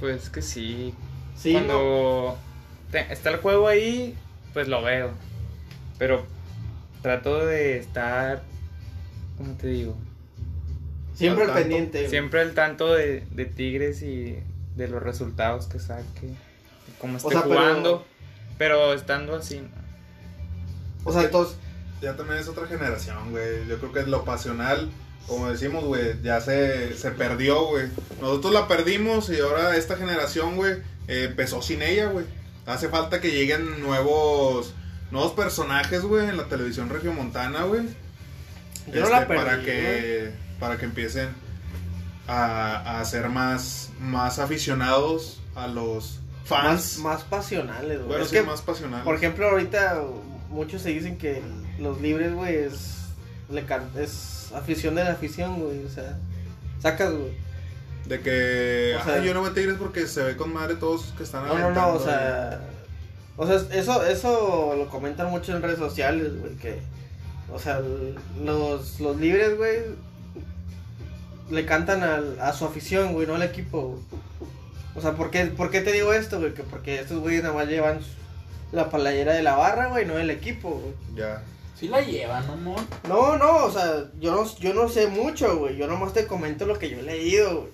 [0.00, 0.94] Pues que sí.
[1.36, 1.58] Sí, ¿no?
[1.60, 2.38] Cuando
[2.92, 4.14] te- está el juego ahí,
[4.52, 5.10] pues lo veo.
[5.98, 6.24] Pero
[7.02, 8.42] trato de estar.
[9.38, 9.96] ¿Cómo te digo?
[11.14, 11.62] Siempre Al tanto.
[11.62, 12.08] pendiente.
[12.08, 14.36] Siempre al tanto de, de Tigres y
[14.76, 16.26] de los resultados que saque.
[16.28, 16.34] de
[16.98, 18.04] Cómo esté sea, pero- jugando.
[18.58, 18.94] Pero...
[18.94, 19.60] estando así.
[19.60, 19.68] ¿no?
[21.04, 21.56] O sea, entonces,
[22.00, 23.66] Ya también es otra generación, güey.
[23.68, 24.90] Yo creo que lo pasional,
[25.26, 27.86] como decimos, güey, ya se, se perdió, güey.
[28.20, 30.74] Nosotros la perdimos y ahora esta generación, güey,
[31.08, 32.24] eh, empezó sin ella, güey.
[32.66, 34.74] Hace falta que lleguen nuevos
[35.10, 37.82] nuevos personajes, güey, en la televisión regiomontana, güey.
[38.92, 41.28] Yo la Este, perdí, para que para que empiecen
[42.26, 46.98] a, a ser más más aficionados a los fans.
[46.98, 48.08] más pasionales, güey.
[48.08, 49.04] bueno, es sí, que, más pasionales.
[49.04, 50.02] por ejemplo, ahorita
[50.50, 51.42] muchos se dicen que
[51.78, 52.90] los libres, güey, es,
[54.54, 55.84] afición de la afición, güey.
[55.84, 56.16] O sea,
[56.80, 57.32] sacas, güey.
[58.06, 60.74] De que, O sea- "Ay, yo no voy a Tigres porque se ve con madre
[60.76, 62.60] todos que están No, no, no, aventando", o sea.
[63.36, 66.80] O sea, eso, eso lo comentan mucho en redes sociales, güey, que.
[67.52, 67.80] O sea,
[68.42, 69.76] los, los libres, güey,
[71.50, 73.82] le cantan al- a su afición, güey, no al equipo.
[73.90, 74.02] güey.
[74.96, 76.54] O sea, ¿por qué, ¿por qué te digo esto, güey?
[76.54, 77.98] Que porque estos güeyes nada más llevan
[78.72, 80.94] la palayera de la barra, güey, no el equipo, güey.
[81.16, 81.42] Ya.
[81.78, 82.80] Sí la llevan, ¿no, amor?
[83.08, 85.76] No, no, o sea, yo no, yo no sé mucho, güey.
[85.76, 87.72] Yo nomás te comento lo que yo he leído, güey.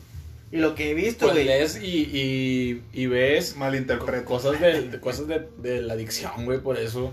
[0.53, 1.45] Y lo que he visto, Pues güey.
[1.47, 4.25] lees y, y, y ves Malinterpreto.
[4.25, 7.13] cosas de, de- cosas de, de la adicción, güey, por eso.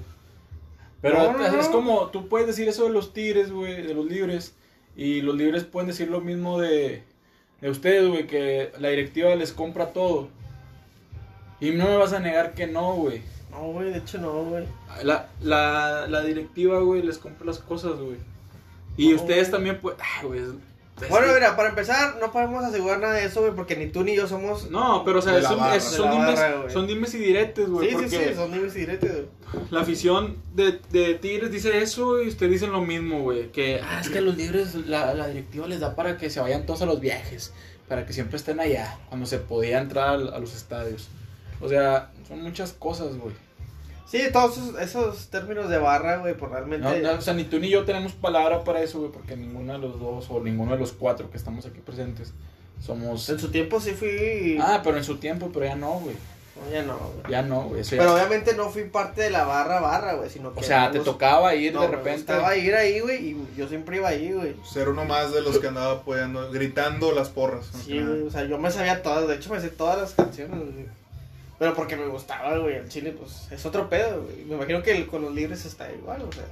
[1.07, 4.05] Pero No, no, es, como, tú puedes decir eso de los tigres, güey, de los
[4.05, 4.55] libres.
[4.95, 7.03] Y los libres pueden decir lo mismo de,
[7.61, 10.29] de ustedes, güey, que la directiva les compra todo.
[11.59, 13.21] Y no me vas a negar que no, güey.
[13.51, 14.65] No, güey, de hecho no, güey.
[15.03, 18.17] La, la, la directiva, güey, les compra las cosas, güey.
[18.97, 19.99] Y No, ustedes también pueden...
[20.01, 20.41] Ah, güey.
[20.97, 23.87] Es- es Bueno, mira, para empezar, no podemos asegurar nada de eso, güey, porque ni
[23.87, 24.69] tú ni yo somos.
[24.71, 25.75] No, pero o sea, barra.
[25.75, 27.89] es- son, dimes, barra, son dimes y diretes, güey.
[27.89, 29.65] sí, sí, porque sí, son niños y diretes, güey.
[29.71, 33.51] la afición de, de Tigres dice eso y ustedes dicen lo mismo, güey.
[33.51, 36.39] Que, ah, es que a los libres la, la directiva les da para que se
[36.39, 37.53] vayan todos a los viajes.
[37.87, 41.07] Para que siempre estén allá, cuando se podía entrar a, los estadios.
[41.61, 43.33] O sea, son muchas cosas, güey.
[44.09, 47.01] Sí, todos esos, esos términos de barra, güey, pues realmente.
[47.01, 49.73] No, no, o sea, ni tú ni yo tenemos palabra para eso, güey, porque ninguno
[49.73, 52.33] de los dos o ninguno de los cuatro que estamos aquí presentes
[52.83, 53.27] somos...
[53.29, 54.57] En su tiempo sí fui.
[54.61, 56.15] Ah, pero en su tiempo, pero ya no, güey.
[56.55, 57.31] No, ya no, güey.
[57.31, 57.81] Ya no, güey.
[57.81, 60.59] eso ya- Pero obviamente no fui parte de la barra, barra, güey, sino que.
[60.61, 62.17] O sea, te tocaba ir no, de me repente.
[62.33, 64.55] gustaba ir ahí, güey, y yo siempre iba ahí, güey.
[64.63, 67.69] Ser uno más de los que andaba apoyando, gritando las porras.
[67.85, 70.57] Sí, güey, o sea, yo me sabía todas, de hecho me sé todas las canciones,
[70.59, 70.85] güey.
[71.59, 74.45] Pero porque me gustaba, güey, el chile, pues, es otro pedo, güey.
[74.45, 76.43] Me imagino que el- con los libres está igual, o sea.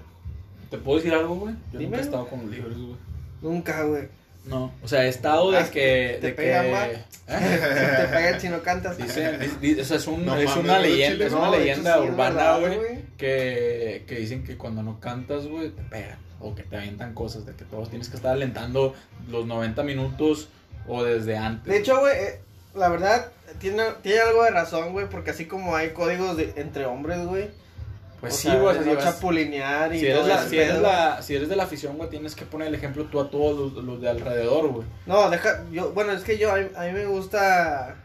[0.71, 1.53] ¿Te puedo decir algo, güey?
[1.71, 1.83] Yo Dime.
[1.91, 2.95] nunca he estado con los libres, güey.
[3.41, 4.07] Nunca, güey.
[4.45, 6.17] No, o sea, he estado de Ah, que...
[6.21, 6.71] te de pegan que...
[6.71, 6.91] mal.
[6.91, 7.05] ¿Eh?
[7.27, 8.95] Te pegan si no cantas.
[8.97, 11.33] Dicen, di- di- o sea, es, un- No es mames, una güey, leyenda, chile, es
[11.33, 12.77] una leyenda es urbana, güey.
[13.17, 16.17] que, que dicen que cuando no cantas, güey, te pegan.
[16.39, 18.93] O que te avientan cosas, de que todos tienes que estar alentando
[19.29, 20.49] los 90 minutos
[20.87, 21.71] o desde antes.
[21.73, 22.39] De hecho, güey, eh,
[22.75, 26.85] la verdad, tiene, tiene algo de razón, güey, porque así como hay códigos de, entre
[26.85, 27.49] hombres, güey,
[28.21, 31.49] Pues o sí, güey, si chapulinear y Si eres, la, si, eres la, si eres
[31.49, 34.09] de la afición, güey, tienes que poner el ejemplo tú a todos los, los de
[34.09, 34.87] alrededor, güey.
[35.05, 37.95] No, deja, yo, bueno, es que yo, a mí, a mí me gusta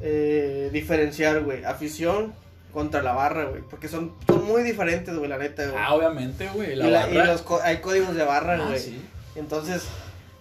[0.00, 2.34] eh, diferenciar, güey, afición
[2.72, 5.76] contra la barra, güey, porque son, son muy diferentes, güey, la neta, güey.
[5.82, 6.72] Ah, obviamente, güey.
[6.72, 8.80] y, La la- y barra- los co- hay códigos de barra, Ah, güey.
[8.80, 9.00] sí.
[9.36, 9.84] Entonces,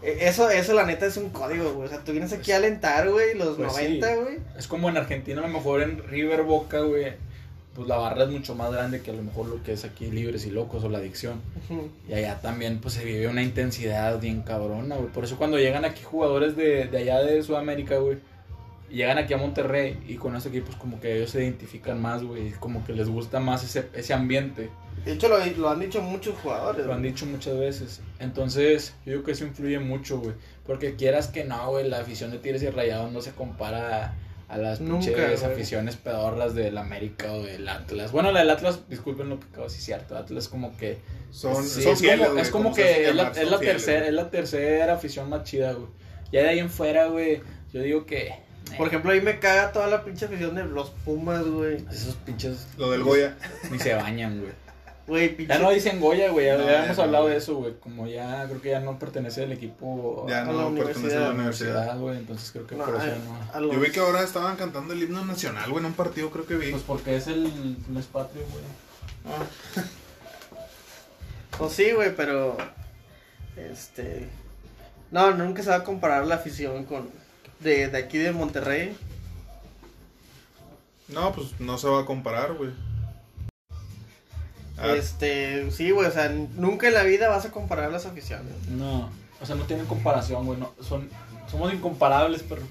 [0.03, 1.87] eso, eso la neta es un código, güey.
[1.87, 3.99] O sea, tú vienes aquí a alentar, güey, los Pues sí.
[3.99, 4.37] 90, güey.
[4.57, 7.13] Es como en Argentina, a lo mejor en River Boca, güey.
[7.75, 10.11] Pues la barra es mucho más grande que a lo mejor lo que es aquí
[10.11, 11.41] Libres y Locos o la adicción.
[11.69, 11.89] Ujú.
[12.07, 15.09] Y allá también, pues se vive una intensidad bien cabrona, güey.
[15.09, 18.17] Por eso cuando llegan aquí jugadores de, de allá de Sudamérica, güey.
[18.93, 22.51] Llegan aquí a Monterrey y con esos equipos como que ellos se identifican más, güey.
[22.51, 24.69] Como que les gusta más ese, ese ambiente.
[25.03, 26.85] De hecho, lo, lo han dicho muchos jugadores.
[26.85, 28.01] Lo han dicho muchas veces.
[28.19, 30.35] Entonces, yo digo que eso influye mucho, güey.
[30.63, 34.13] Porque quieras que no, güey, la afición de Tigres y Rayados no se compara
[34.47, 38.11] a las Nunca, pinches aficiones pedorras del América o del Atlas.
[38.11, 40.15] Bueno, la del Atlas, disculpen lo que acabo de decir, cierto.
[40.15, 40.99] Atlas como que...
[41.31, 43.75] Son, sí, son es fieles, como, es que es la, llamar, es son la fieles,
[43.77, 44.09] tercera, güey.
[44.09, 45.87] es la tercera afición más chida, güey.
[46.31, 47.41] Ya de ahí en fuera, güey,
[47.73, 48.33] yo digo que...
[48.71, 51.83] eh, Por ejemplo, a mí me caga toda la pinche afición de los Pumas, güey.
[51.91, 52.67] Esos pinches...
[52.77, 53.35] Lo del Goya.
[53.71, 54.51] Ni se bañan, güey.
[55.05, 55.53] Güey, pinche.
[55.53, 56.45] Ya no dicen Goya, güey.
[56.45, 57.33] Ya, No, ya ya hemos no, hablado güey.
[57.33, 57.73] de eso, güey.
[57.79, 61.19] Como ya creo que ya no pertenece al equipo Ya A la no pertenece a
[61.19, 61.97] la universidad.
[61.99, 62.17] güey.
[62.17, 63.51] Entonces creo que No, por eso a- no.
[63.53, 66.29] a los- Yo vi que ahora estaban cantando el himno nacional, güey, en un partido
[66.31, 66.71] creo que vi.
[66.71, 68.63] Pues porque es el mes patrio, güey.
[69.25, 69.43] Ah,
[71.57, 72.57] Pues sí, güey, pero.
[73.55, 74.27] Este.
[75.11, 77.09] No, nunca se va a comparar la afición con.
[77.63, 78.95] De, de aquí de Monterrey.
[81.07, 82.71] No, pues no se va a comparar, güey.
[84.77, 85.69] Ah, Este.
[85.71, 88.51] Sí, güey, o sea, nunca en la vida vas a comparar las aficiones.
[88.69, 89.09] No,
[89.41, 90.59] o sea, no tienen comparación, güey.
[90.59, 91.09] No, son,
[91.49, 92.61] somos incomparables, pero.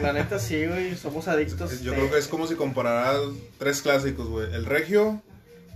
[0.00, 1.80] La neta sí, güey, somos adictos.
[1.82, 3.20] Yo de- creo que es como si compararas
[3.58, 4.52] tres clásicos, güey.
[4.52, 5.22] El regio,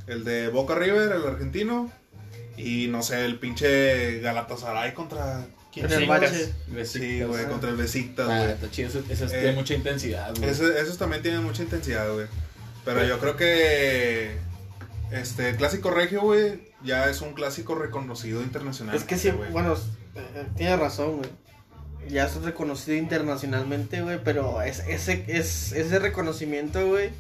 [0.09, 1.91] el de Boca River, el argentino,
[2.57, 5.47] y no sé, el pinche Galatasaray contra...
[5.75, 6.55] ¿Quién En el bache.
[6.85, 8.53] Sí, güey, contra el Besiktas, Ah, güey.
[8.53, 10.49] está chido, eso, eso Eh, tiene mucha intensidad, güey.
[10.49, 12.27] Ese- esos también tienen mucha intensidad, güey.
[12.85, 14.37] Pero yo creo que
[15.11, 19.03] este el clásico regio, güey, ya es un clásico reconocido internacionalmente.
[19.03, 19.51] Es que sí, güey.
[19.51, 19.75] bueno,
[20.15, 21.31] eh, tienes razón, güey.
[22.09, 27.11] Ya es reconocido internacionalmente, güey, pero es, ese, es, ese reconocimiento, güey,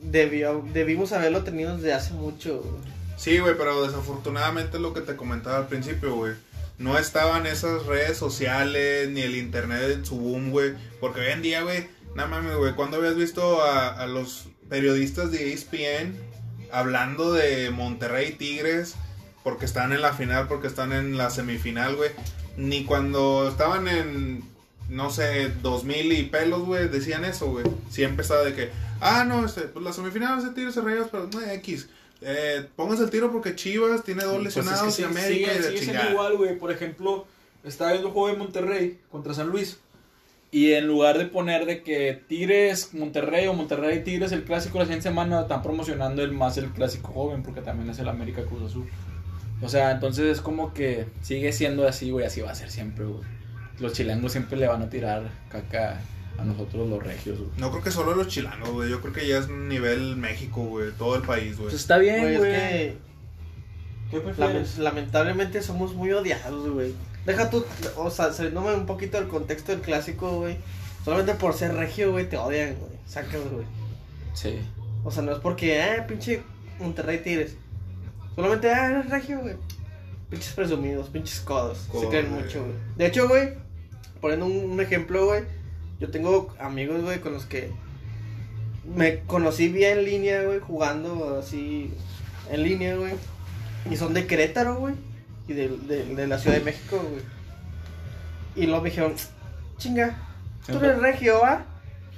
[0.00, 2.92] debió, debimos haberlo tenido desde hace mucho, güey.
[3.16, 6.34] Sí, güey, pero desafortunadamente lo que te comentaba al principio, güey.
[6.78, 10.74] No estaban esas redes sociales ni el internet en su boom, güey.
[11.00, 12.74] Porque hoy en día, güey, nada mames, güey.
[12.74, 16.14] ¿Cuándo habías visto a, a los periodistas de ESPN
[16.70, 18.94] hablando de Monterrey Tigres?
[19.42, 22.10] Porque están en la final, porque están en la semifinal, güey.
[22.56, 24.44] Ni cuando estaban en,
[24.88, 27.64] no sé, 2000 y pelos, güey, decían eso, güey.
[27.90, 31.08] Siempre estaba de que, ah, no, este, pues la semifinal es de Tigres y Rayos,
[31.10, 31.88] pero no X.
[32.20, 35.28] Eh, pónganse el tiro porque Chivas tiene dos Pues es que lesionados sí, y América
[35.28, 36.10] sigue, y de sigue siendo chingada.
[36.10, 36.58] igual, güey.
[36.58, 37.26] Por ejemplo,
[37.64, 39.78] estaba viendo un juego de Monterrey contra San Luis.
[40.50, 44.84] Y en lugar de poner de que Tigres, Monterrey o Monterrey Tigres el clásico la
[44.84, 48.62] siguiente semana, están promocionando el más el clásico joven porque también es el América Cruz
[48.62, 48.88] Azul.
[49.60, 53.04] O sea, entonces es como que sigue siendo así, güey, así va a ser siempre,
[53.04, 53.22] güey.
[53.78, 56.00] Los chilangos siempre le van a tirar caca
[56.38, 57.50] a nosotros los regios, güey.
[57.58, 58.88] No creo que solo los chilangos, güey.
[58.90, 60.92] Yo creo que ya es nivel México, güey.
[60.92, 61.70] Todo el país, güey.
[61.70, 62.54] Pues está bien, Güey, güey.
[62.54, 62.98] es que
[64.10, 64.78] ¿Qué lame- prefieres?
[64.78, 66.94] lamentablemente somos muy odiados, güey.
[67.26, 67.64] Deja tú,
[67.96, 70.56] o sea, saliéndome un poquito del contexto del clásico, güey.
[71.04, 72.92] Solamente por ser regio, güey, te odian, güey.
[73.06, 73.66] Sacas, güey.
[74.34, 74.58] Sí.
[75.04, 76.42] O sea, no es porque, ah, pinche
[76.78, 77.56] Monterrey Tigres.
[78.34, 79.56] Solamente, ah, eres regio, güey.
[80.30, 81.88] Pinches presumidos, pinches codos.
[81.92, 82.44] Se creen güey.
[82.44, 82.74] mucho, güey.
[82.96, 83.54] De hecho, güey,
[84.20, 85.42] poniendo un, un ejemplo, güey.
[86.00, 87.70] Yo tengo amigos, güey, con los que
[88.94, 91.92] me conocí bien en línea, güey, jugando así
[92.50, 93.14] en línea, güey.
[93.90, 94.94] Y son de Querétaro, güey.
[95.48, 97.22] Y de, de, de la Ciudad de México, güey.
[98.56, 99.14] Y luego me dijeron,
[99.78, 100.16] chinga,
[100.66, 101.64] tú eres regio, ¿va?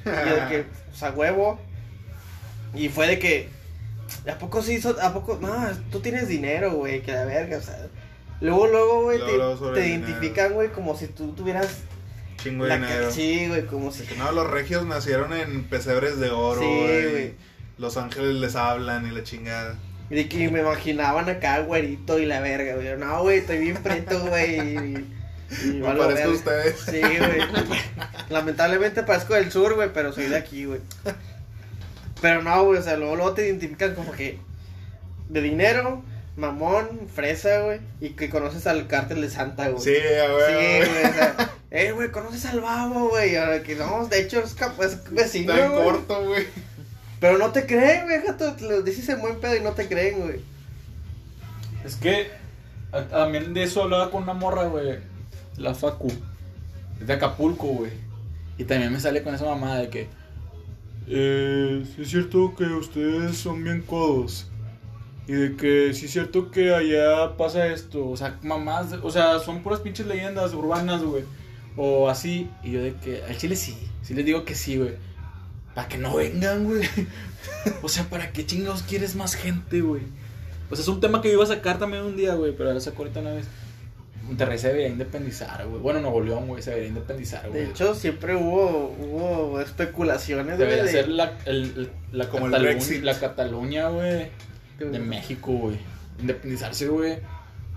[0.04, 1.58] Y yo de que, o sea, huevo.
[2.74, 3.48] Y fue de que,
[4.30, 4.80] ¿a poco sí?
[4.80, 5.38] so- ¿A poco?
[5.40, 5.54] No,
[5.90, 7.86] tú tienes dinero, güey, que la verga, o sea.
[8.40, 9.36] Luego, luego, güey, te,
[9.74, 11.82] te identifican, güey, como si tú tuvieras
[12.42, 13.10] Chingo de dinero.
[13.10, 14.04] Sí, güey, como si...
[14.16, 17.10] No, los regios nacieron en pesebres de oro, güey.
[17.10, 17.34] güey.
[17.78, 19.76] Los ángeles les hablan y la chingada.
[20.10, 22.96] Y de que me imaginaban acá, güerito y la verga, güey.
[22.98, 24.58] No, güey, estoy bien preto, güey.
[24.60, 26.80] Me parezco a ustedes.
[26.80, 27.40] Sí, güey.
[28.28, 30.80] Lamentablemente parezco del sur, güey, pero soy de aquí, güey.
[32.20, 34.38] Pero no, güey, o sea, luego, luego te identifican como que
[35.28, 36.02] de dinero,
[36.36, 39.82] mamón, fresa, güey, y que conoces al cártel de Santa, güey.
[39.82, 44.06] Sí, a Sí, güey, o sea, eh, güey, conoces al babo, güey, ahora que no,
[44.08, 45.84] de hecho es, es vecino, Está en güey.
[45.84, 46.46] corto, güey.
[47.20, 48.56] Pero no te creen, güey, gato.
[48.60, 50.40] Lo dices en buen pedo y no te creen, güey.
[51.84, 52.30] Es que
[52.92, 54.98] a- también de eso hablaba con una morra, güey.
[55.56, 56.10] La Facu.
[57.00, 57.92] Es de Acapulco, güey.
[58.58, 60.08] Y también me sale con esa mamada de que.
[61.08, 64.46] Eh, sí es cierto que ustedes son bien codos.
[65.26, 68.08] Y de que sí es cierto que allá pasa esto.
[68.08, 68.92] O sea, mamás.
[69.02, 71.24] O sea, son puras pinches leyendas urbanas, güey.
[71.82, 72.50] O así.
[72.62, 73.22] Y yo de que.
[73.24, 73.76] Al chile sí.
[74.02, 74.92] Sí les digo que sí, güey.
[75.74, 76.82] Para que no vengan, güey.
[77.82, 80.02] o sea, ¿para qué chingados quieres más gente, güey?
[80.70, 82.72] O sea, es un tema que yo iba a sacar también un día, güey, pero
[82.74, 83.46] lo saco ahorita una vez.
[84.24, 85.80] Monterrey se debería independizar, güey.
[85.80, 87.64] Bueno, Nuevo León, güey, se debería independizar, güey.
[87.64, 90.58] De hecho, siempre hubo, hubo especulaciones, güey.
[90.58, 93.02] debería de- ser la, el, el- la, Como el Cataluña, Brexit.
[93.02, 94.28] la Cataluña, güey,
[94.78, 95.78] de México, güey.
[96.20, 97.18] Independizarse, güey.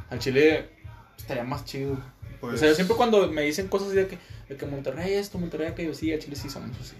[0.09, 0.69] Al Chile
[1.17, 1.97] estaría más chido.
[2.43, 4.17] Pues, o sea, yo siempre cuando me dicen cosas así de que,
[4.49, 6.93] de que Monterrey esto, Monterrey aquello, sí, a Chile sí somos así.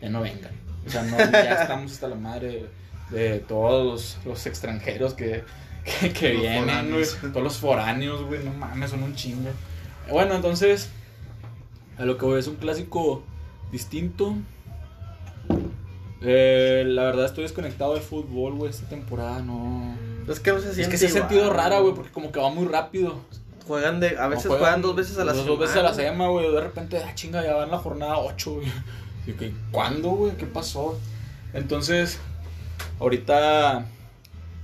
[0.00, 0.52] Ya no vengan.
[0.86, 2.68] O sea, no, ya estamos hasta la madre
[3.10, 5.42] de, de todos los, los extranjeros que,
[5.84, 7.04] que, que Los vienen, güey.
[7.32, 9.50] Todos los foráneos, güey, no mames, son un chingo.
[10.08, 10.88] Bueno, entonces,
[11.98, 13.24] a lo que voy es un clásico
[13.72, 14.36] distinto.
[16.20, 19.96] Eh, la verdad estoy desconectado del fútbol, güey, esta temporada no...
[20.28, 22.38] Es que no se Es siente que se ha sentido rara, güey, porque como que
[22.38, 23.20] va muy rápido.
[23.66, 25.50] Juegan de, a veces No juegan, dos veces a la dos, semana.
[25.50, 26.52] Dos veces a la semana, güey.
[26.52, 28.66] De repente, ah, chinga, ya va en la jornada 8, güey.
[29.26, 30.36] Y que, ¿cuándo, güey?
[30.36, 30.98] ¿Qué pasó?
[31.52, 32.18] Entonces,
[33.00, 33.86] ahorita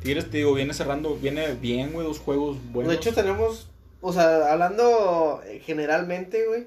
[0.03, 2.91] Tigres, te digo, viene cerrando, viene bien, güey, dos juegos buenos.
[2.93, 3.69] De hecho, tenemos,
[4.01, 6.67] o sea, hablando eh, generalmente, güey,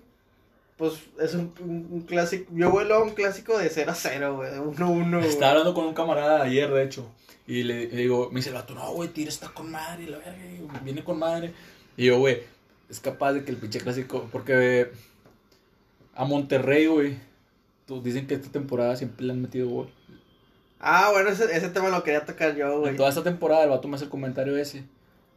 [0.78, 4.36] pues es un, un- un clásico, yo vuelo a un clásico de 0 a 0,
[4.38, 5.30] güey, de 1 a 1, güey.
[5.30, 7.08] Estaba hablando con un camarada ayer, de hecho.
[7.48, 10.08] Y le, le digo, me dice el vato, no, güey, Tigres está con madre, y
[10.08, 10.34] la verga,
[10.84, 11.54] viene con madre.
[11.98, 12.42] Y yo, güey,
[12.90, 14.92] es capaz de que el pinche clásico, porque
[16.14, 17.18] a Monterrey, güey,
[18.04, 19.90] dicen que esta temporada siempre le han metido gol.
[20.80, 22.92] Ah, bueno, ese, ese tema lo quería tocar yo, güey.
[22.92, 24.84] En toda esta temporada el vato me hace el comentario ese.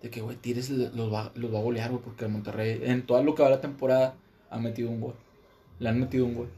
[0.03, 2.81] De que, güey, Tigres le- los va, los va a golear, güey, porque el Monterrey,
[2.85, 4.15] en todo lo que va la temporada,
[4.51, 5.15] ha metido un gol.
[5.81, 6.49] Le han metido un gol.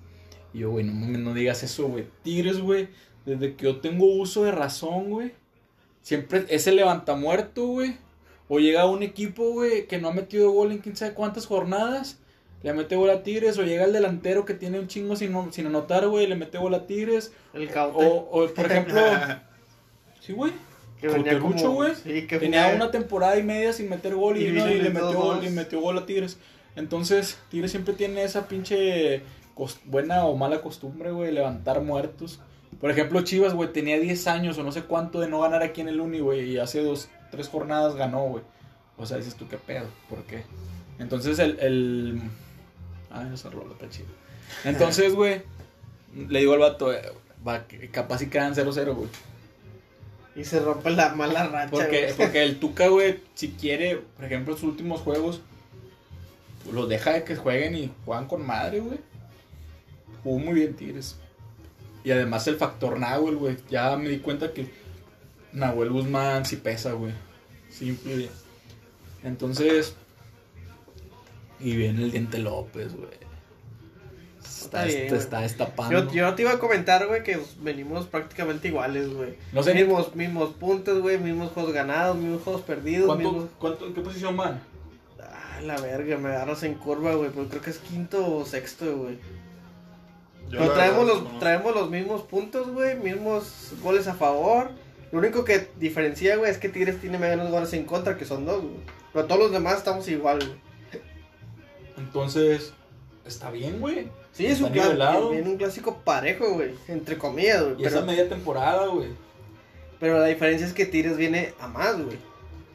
[0.52, 2.06] Y yo, güey, no, no digas eso, güey.
[2.22, 2.88] Tigres, güey,
[3.24, 5.32] desde que yo tengo uso de razón, güey,
[6.02, 7.96] siempre es el levantamuerto, güey.
[8.52, 12.18] O llega un equipo, güey, que no ha metido gol en quién sabe cuántas jornadas.
[12.64, 13.56] Le mete gol a Tigres.
[13.58, 16.26] O llega el delantero que tiene un chingo sin, sin anotar, güey.
[16.26, 17.32] Le mete gol a Tigres.
[17.54, 18.04] El caute.
[18.04, 19.00] O, o por ejemplo...
[20.20, 20.52] Sí, güey.
[21.00, 21.94] que venía como, güey.
[21.94, 25.80] sí, Tenía una temporada y media sin meter gol y, le metió gol y metió
[25.80, 26.36] gol a Tigres.
[26.76, 29.22] Entonces, Tigres siempre tiene esa pinche
[29.84, 32.40] buena o mala costumbre, güey, levantar muertos.
[32.80, 35.80] Por ejemplo, Chivas, güey, tenía 10 años o no sé cuánto de no ganar aquí
[35.80, 38.44] en el Uni, güey, y hace dos, tres jornadas ganó, güey.
[38.96, 39.86] O sea, dices tú, ¿qué pedo?
[40.08, 40.44] ¿Por qué?
[40.98, 41.58] Entonces, el...
[41.60, 42.20] el...
[43.10, 44.08] Ay, se rola, está chido.
[44.64, 45.42] Entonces, güey,
[46.28, 47.02] le digo al vato, eh,
[47.46, 49.08] va, capaz si quedan 0-0, güey.
[50.36, 52.14] Y se rompe la mala racha, Porque, güey.
[52.16, 55.40] porque el Tuca, güey, si quiere, por ejemplo, sus últimos juegos,
[56.72, 58.98] los deja de que jueguen y juegan con madre, güey.
[60.22, 61.16] Jugó muy bien Tigres.
[62.04, 63.56] Y además el factor Nahuel, güey.
[63.70, 64.70] Ya me di cuenta que
[65.52, 67.12] Nahuel Guzmán sí pesa, güey.
[67.68, 68.30] Sí influye.
[69.22, 69.94] Entonces.
[71.58, 73.20] Y viene el Diente López, güey.
[74.42, 75.20] Está, Está bien, está, güey.
[75.24, 76.04] está destapando.
[76.06, 79.34] Yo, yo te iba a comentar, güey, que venimos prácticamente iguales, güey.
[79.52, 79.84] No sé ni-
[80.14, 83.50] mismos, puntos, güey, mismos juegos ganados, mismos juegos perdidos, ¿Cuánto, mismos...
[83.58, 84.62] cuánto, ¿En qué posición van?
[85.20, 88.96] Ah, la verga, me agarras en curva, güey, pero creo que es quinto o sexto,
[88.96, 89.18] güey.
[90.50, 94.70] Pero traemos verdad los, traemos los mismos puntos, güey, mismos goles a favor.
[95.12, 98.46] Lo único que diferencia, güey, es que Tigres tiene menos goles en contra, que son
[98.46, 98.74] dos, güey.
[99.12, 101.02] Pero todos los demás estamos igual, güey.
[101.96, 102.72] Entonces,
[103.24, 104.08] está bien, güey.
[104.32, 104.94] Sí, es un, nivelado.
[104.94, 107.82] clásico, viene un clásico parejo, güey, entre comillas, güey.
[107.82, 109.08] Y esa Pero, media temporada, güey.
[109.98, 112.16] pero la diferencia es que Tigres viene a más, güey.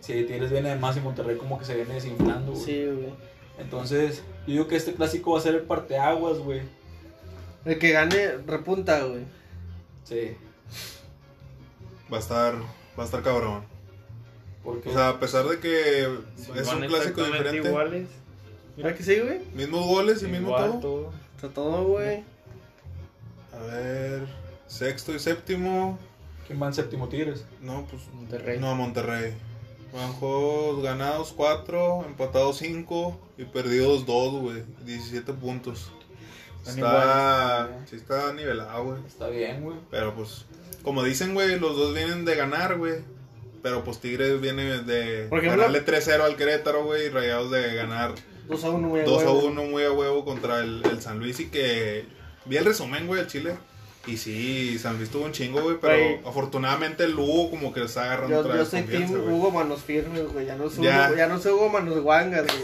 [0.01, 2.63] Sí, Tigres viene de más y Monterrey como que se viene desinflando, güey.
[2.63, 3.13] Sí, güey.
[3.57, 6.61] Entonces, yo digo que este clásico va a ser el parteaguas, güey.
[7.63, 9.23] El que gane repunta, güey.
[10.03, 10.35] Sí.
[12.11, 12.55] Va a estar,
[12.97, 13.63] va a estar cabrón.
[14.63, 18.09] Porque O sea, a pesar de que es un clásico diferente, iguales.
[18.75, 19.39] ¿Verdad que sí, güey?
[19.53, 21.13] mismos goles y mismo todo.
[21.35, 22.23] Está todo, güey.
[23.53, 24.27] A ver,
[24.67, 25.97] sexto y séptimo.
[26.45, 27.45] ¿quién va en séptimo Tigres?
[27.61, 28.59] No, pues Monterrey.
[28.59, 29.33] no, Monterrey.
[29.93, 34.63] Van juegos ganados 4, empatados 5 y perdidos 2, güey.
[34.83, 35.91] 17 puntos.
[36.65, 38.97] Está, sí está nivelado, güey.
[39.07, 39.77] Está bien, güey.
[39.91, 40.45] Pero pues,
[40.83, 42.95] como dicen, güey, los dos vienen de ganar, güey.
[43.61, 47.05] Pero pues Tigres viene de Por ejemplo- ganarle 3-0 al Querétaro, güey.
[47.07, 48.13] Y Rayados de ganar
[48.47, 49.03] 2 a 1, güey.
[49.05, 49.45] 2 a huevo.
[49.47, 51.39] 1 muy a huevo contra el, el San Luis.
[51.39, 52.05] Y que
[52.45, 53.55] vi el resumen, güey, al Chile.
[54.07, 56.19] Y sí, San Luis tuvo un chingo, güey, pero Güey.
[56.27, 59.33] afortunadamente el Hugo como que lo está agarrando Yo, otra yo vez soy team güey.
[59.33, 60.45] Hugo Manos Firmes, güey.
[60.45, 61.07] Ya no soy Ya.
[61.07, 62.63] Hugo, ya no soy Hugo Manos Guangas, güey.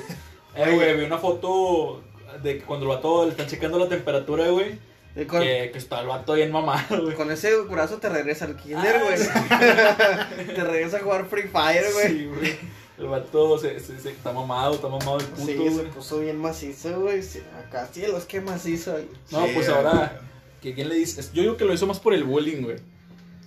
[0.69, 2.03] Eh, güey, vi una foto
[2.43, 4.79] de que cuando el vato le están checando la temperatura, güey.
[5.15, 7.15] Y con, Que, que está el vato bien mamado, güey.
[7.15, 9.17] con ese brazo te regresa al kinder, Ah, güey.
[9.17, 9.27] sí.
[10.55, 12.07] te regresa a jugar Free Fire, güey.
[12.07, 12.55] Sí, güey.
[12.97, 15.73] El vato se, se, se- está mamado, está mamado el puto, Sí, güey.
[15.75, 17.21] se puso bien macizo, güey.
[17.23, 18.91] Sí, acá cielos, qué macizo.
[18.93, 19.05] güey.
[19.31, 19.77] No, Sí, pues güey.
[19.77, 20.21] ahora,
[20.61, 21.21] ¿que ¿quién le dice?
[21.33, 22.77] Yo digo que lo hizo más por el bullying, güey.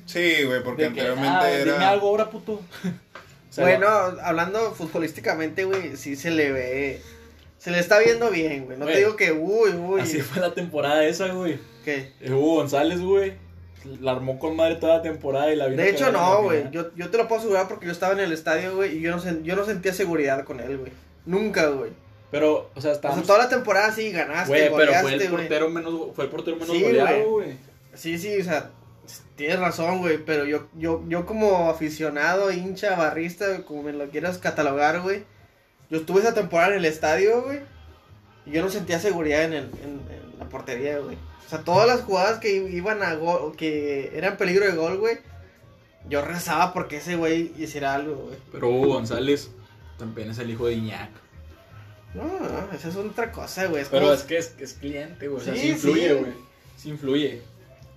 [0.07, 1.73] Sí, güey, porque que, anteriormente ah, era...
[1.73, 2.61] Dime algo ahora, puto.
[3.57, 7.01] Bueno, hablando futbolísticamente, güey, sí se le ve.
[7.65, 8.77] Se le está viendo bien, güey.
[8.77, 10.03] No te digo que, uy, uy.
[10.03, 11.59] Así fue la temporada esa, güey.
[11.83, 12.13] ¿Qué?
[12.21, 13.33] El Hugo González, güey.
[14.03, 16.71] La armó con madre toda la temporada y la vino De hecho, no, güey.
[16.71, 19.17] Yo, yo te lo puedo asegurar porque yo estaba en el estadio, güey, y yo
[19.17, 20.93] no, yo no sentía seguridad con él, güey.
[21.25, 21.93] Nunca, güey.
[22.31, 23.25] Pero, o sea, O estábamos...
[23.25, 25.31] sea, toda la temporada sí ganaste, Güey, pero fue el güey.
[25.31, 27.57] portero menos, fue el portero menos Sí, goleado, güey.
[27.95, 28.73] Sí, sí, o sea,
[29.37, 34.37] tienes razón, güey, pero yo, yo, yo como aficionado, hincha, barrista, como me lo quieras
[34.37, 35.25] catalogar, güey,
[35.95, 37.61] yo estuve esa temporada en el estadio, güey,
[38.47, 41.17] y yo no sentía seguridad en, el, en, en la portería, güey.
[41.47, 45.19] O sea, todas las jugadas que iban a gol, que eran peligro de gol, güey,
[46.09, 48.37] yo rezaba porque ese güey hiciera algo, güey.
[48.53, 49.51] Pero Hugo González
[49.99, 51.11] también es el hijo de Iñak.
[52.15, 53.83] No, no, esa es otra cosa, güey.
[53.83, 55.41] Es Pero como- es que es, es cliente, güey.
[55.41, 56.15] O sea, Sí, sí influye, sí.
[56.15, 56.33] güey.
[56.77, 57.43] Sí influye.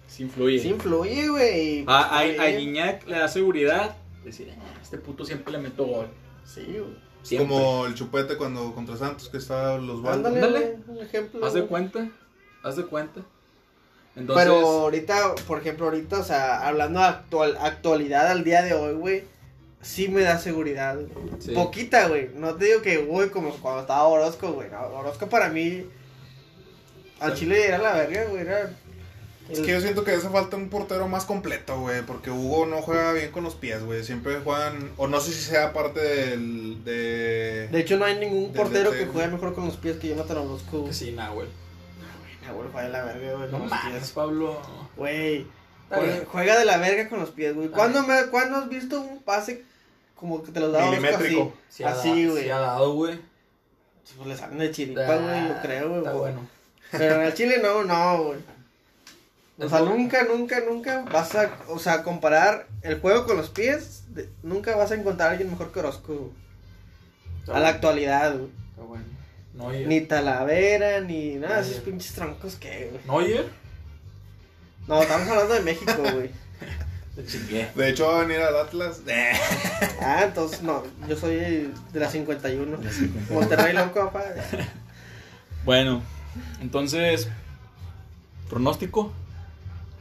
[0.07, 0.59] Sí influye.
[0.59, 1.83] Sí influye, güey.
[1.87, 2.49] A, a, a.
[2.49, 3.95] Iñak le da seguridad.
[4.23, 6.07] Decir, "Ah, este puto siempre le meto gol.
[6.45, 7.06] Sí, güey.
[7.27, 7.49] Siempre.
[7.49, 10.33] Como el chupete cuando contra Santos que estaba los baldos.
[10.33, 11.45] Ándale, un ejemplo.
[11.45, 12.09] Haz de cuenta.
[12.63, 13.21] Haz de cuenta.
[14.15, 18.73] Entonces, Pero ahorita, por ejemplo, ahorita, o sea, hablando de actual, actualidad al día de
[18.73, 19.23] hoy, güey,
[19.81, 20.97] sí me da seguridad.
[21.39, 21.51] Sí.
[21.51, 22.29] Poquita, güey.
[22.33, 24.69] No te digo que, güey, como cuando estaba Orozco, güey.
[24.69, 25.85] No, Orozco para mí,
[27.19, 28.43] al Chile era la verga, güey.
[28.43, 28.73] Era
[29.49, 32.81] Es que yo siento que hace falta un portero más completo, güey, porque Hugo no
[32.81, 34.03] juega bien con los pies, güey.
[34.03, 36.83] Siempre juegan, o no sé si sea parte del...
[36.83, 37.67] De...
[37.69, 40.87] De hecho, no hay ningún portero que juegue mejor con los pies que Jonathan Orozco,
[40.91, 41.47] sí, nah, güey.
[42.47, 44.11] Ah, güey, juega de la verga, güey, No con los mames, pies.
[44.11, 44.61] Pablo.
[44.95, 45.47] Güey,
[46.31, 47.67] juega, de la verga con los pies, güey.
[47.67, 49.63] Está ¿Cuándo, me, ¿Cuándo has visto un pase
[50.15, 50.97] como que te los da así?
[50.97, 51.53] Milimétrico.
[51.69, 52.43] Sí ha Así, dado- güey.
[52.43, 53.19] Sí ha dado, güey.
[54.15, 55.99] Pues le salen de chiripa, güey, yo creo, güey.
[55.99, 56.47] Está bueno.
[56.91, 58.39] Pero en el Chile no, no, güey.
[59.59, 64.03] O sea, nunca, nunca, nunca vas a, o sea, comparar el juego con los pies,
[64.09, 66.31] de- nunca vas a encontrar a alguien mejor que Orozco.
[67.39, 68.49] Está A la actualidad, güey.
[68.69, 69.05] Está bueno.
[69.55, 69.87] Neuer.
[69.87, 71.71] Ni Talavera, ni nada, Neuer.
[71.71, 73.03] esos pinches troncos que, güey.
[73.25, 73.49] Neuer.
[74.87, 76.29] No, estamos hablando de México, güey.
[77.75, 79.01] De hecho va a venir al Atlas.
[79.99, 82.77] Ah, entonces, no, yo soy de la 51.
[83.31, 84.23] Monterrey loco, papá.
[85.65, 86.03] Bueno,
[86.61, 87.27] entonces.
[88.49, 89.11] ¿Pronóstico?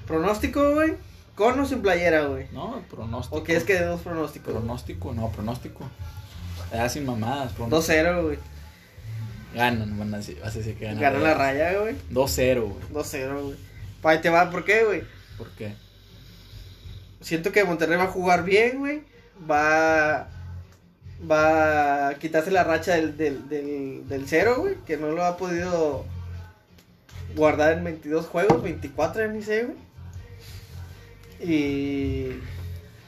[0.06, 0.94] Pronóstico, güey.
[1.34, 2.46] Con o sin playera, güey.
[2.52, 3.36] No, pronóstico.
[3.36, 4.54] ¿O quieres que dé dos pronósticos?
[4.54, 5.84] Pronóstico, no, pronóstico.
[6.72, 7.92] Ya sin mamadas, pronóstico.
[7.92, 8.38] 2-0, güey.
[9.54, 11.00] Ganan, van a decir, vas a decir que ganan.
[11.00, 11.94] Gana la raya, güey.
[12.10, 13.04] 2-0, güey.
[13.04, 13.56] 2-0, güey.
[14.00, 15.02] Pa, ahí te va, ¿por qué, güey?
[15.36, 15.74] ¿Por qué?
[17.20, 19.02] Siento que Monterrey va a jugar bien, güey.
[19.48, 20.28] Va.
[21.30, 24.76] Va a quitarse la racha del, del, del, del cero, güey.
[24.86, 26.04] Que no lo ha podido
[27.34, 29.85] guardar en 22 juegos, 24 ya ni sé, güey.
[31.40, 32.40] Y.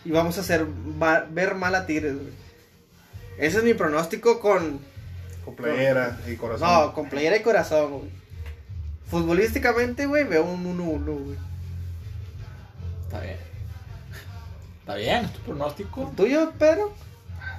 [0.05, 0.67] Y vamos a hacer
[1.03, 2.33] va- ver mal a Tigres, güey.
[3.39, 4.81] Ese es mi pronóstico con.
[5.45, 6.69] Con playera y corazón.
[6.69, 8.11] No, con playera y corazón, güey.
[9.11, 11.37] Futbolísticamente, güey, veo un 1-1, güey.
[13.05, 13.37] Está bien.
[14.81, 16.13] Está bien, es tu pronóstico.
[16.17, 16.93] ¿Tuyo, Pedro?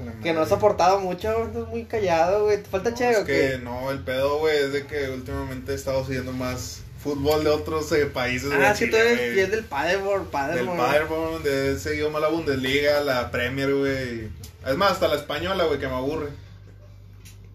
[0.03, 2.57] La Que no has aportado mucho, estás muy callado, güey.
[2.61, 3.57] ¿Te falta chévere Es o que qué?
[3.63, 7.91] no, el pedo, güey, es de que últimamente he estado siguiendo más fútbol de otros
[7.93, 8.51] eh, países.
[8.53, 10.77] Ah, sí, tú eres fiel del Paderborn, Del Paderborn.
[10.77, 14.29] Paderborn, de, he seguido más la Bundesliga, la Premier, güey.
[14.65, 16.29] Es más, hasta la española, güey, que me aburre.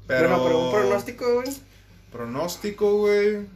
[0.06, 1.48] Pero, Bueno, pero un pronóstico, güey.
[2.10, 3.46] Pronóstico, güey.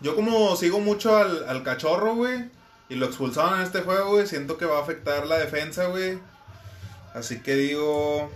[0.00, 2.50] Yo como sigo mucho al, al cachorro, güey.
[2.88, 4.26] Y lo expulsaron en este juego, güey.
[4.26, 6.18] Siento que va a afectar la defensa, güey.
[7.14, 8.30] Así que digo...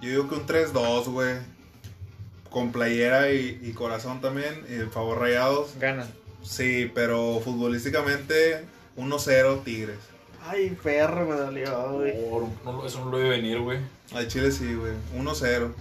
[0.00, 1.36] Yo digo que un 3-2, güey.
[2.50, 4.64] Con playera y, y corazón también.
[4.70, 5.70] Y el favor rayados.
[5.78, 6.08] Ganan.
[6.42, 8.64] Sí, pero futbolísticamente
[8.96, 9.98] 1-0 Tigres.
[10.46, 12.30] Ay, perro, me dolió, güey.
[12.30, 13.80] Por- no, eso no lo debe venir, güey.
[14.14, 14.92] Al Chile sí, güey.
[15.16, 15.72] 1-0.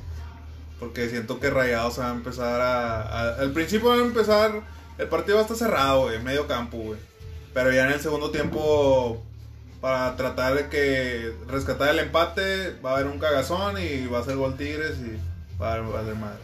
[0.79, 4.61] Porque siento que Rayados va a empezar a, a- Al principio va a empezar.
[4.97, 6.19] El partido va a estar cerrado, güey.
[6.21, 6.99] Medio campo, güey.
[7.53, 9.23] Pero ya en el segundo tiempo.
[9.79, 11.33] Para tratar de que.
[11.47, 12.75] Rescatar el empate.
[12.83, 15.17] Va a haber un cagazón y va a ser gol Tigres y
[15.61, 16.39] va a valer madre.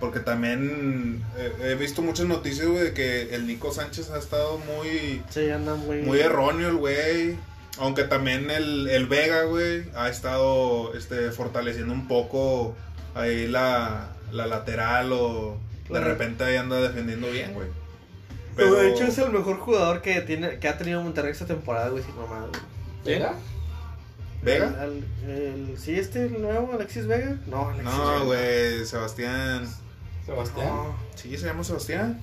[0.00, 4.58] Porque también eh, he visto muchas noticias, güey, de que el Nico Sánchez ha estado
[4.58, 6.02] muy, Sí, anda muy.
[6.02, 7.36] muy erróneo el güey.
[7.78, 12.74] Aunque también el, el Vega, güey, ha estado este, fortaleciendo un poco
[13.14, 17.68] ahí la, la lateral o de repente ahí anda defendiendo bien, güey.
[18.56, 21.88] Pero de hecho es el mejor jugador que tiene que ha tenido Monterrey esta temporada,
[21.90, 22.60] güey, sin mamá, güey.
[23.04, 23.34] ¿Vega?
[24.42, 24.84] ¿Vega?
[24.84, 27.36] El, el- ¿Sí este el nuevo, Alexis Vega?
[27.46, 28.24] No, Alexis No, Vega.
[28.24, 29.68] güey, Sebastián.
[30.28, 30.66] Sebastián.
[30.68, 32.20] No, Sí, se llama Sebastián.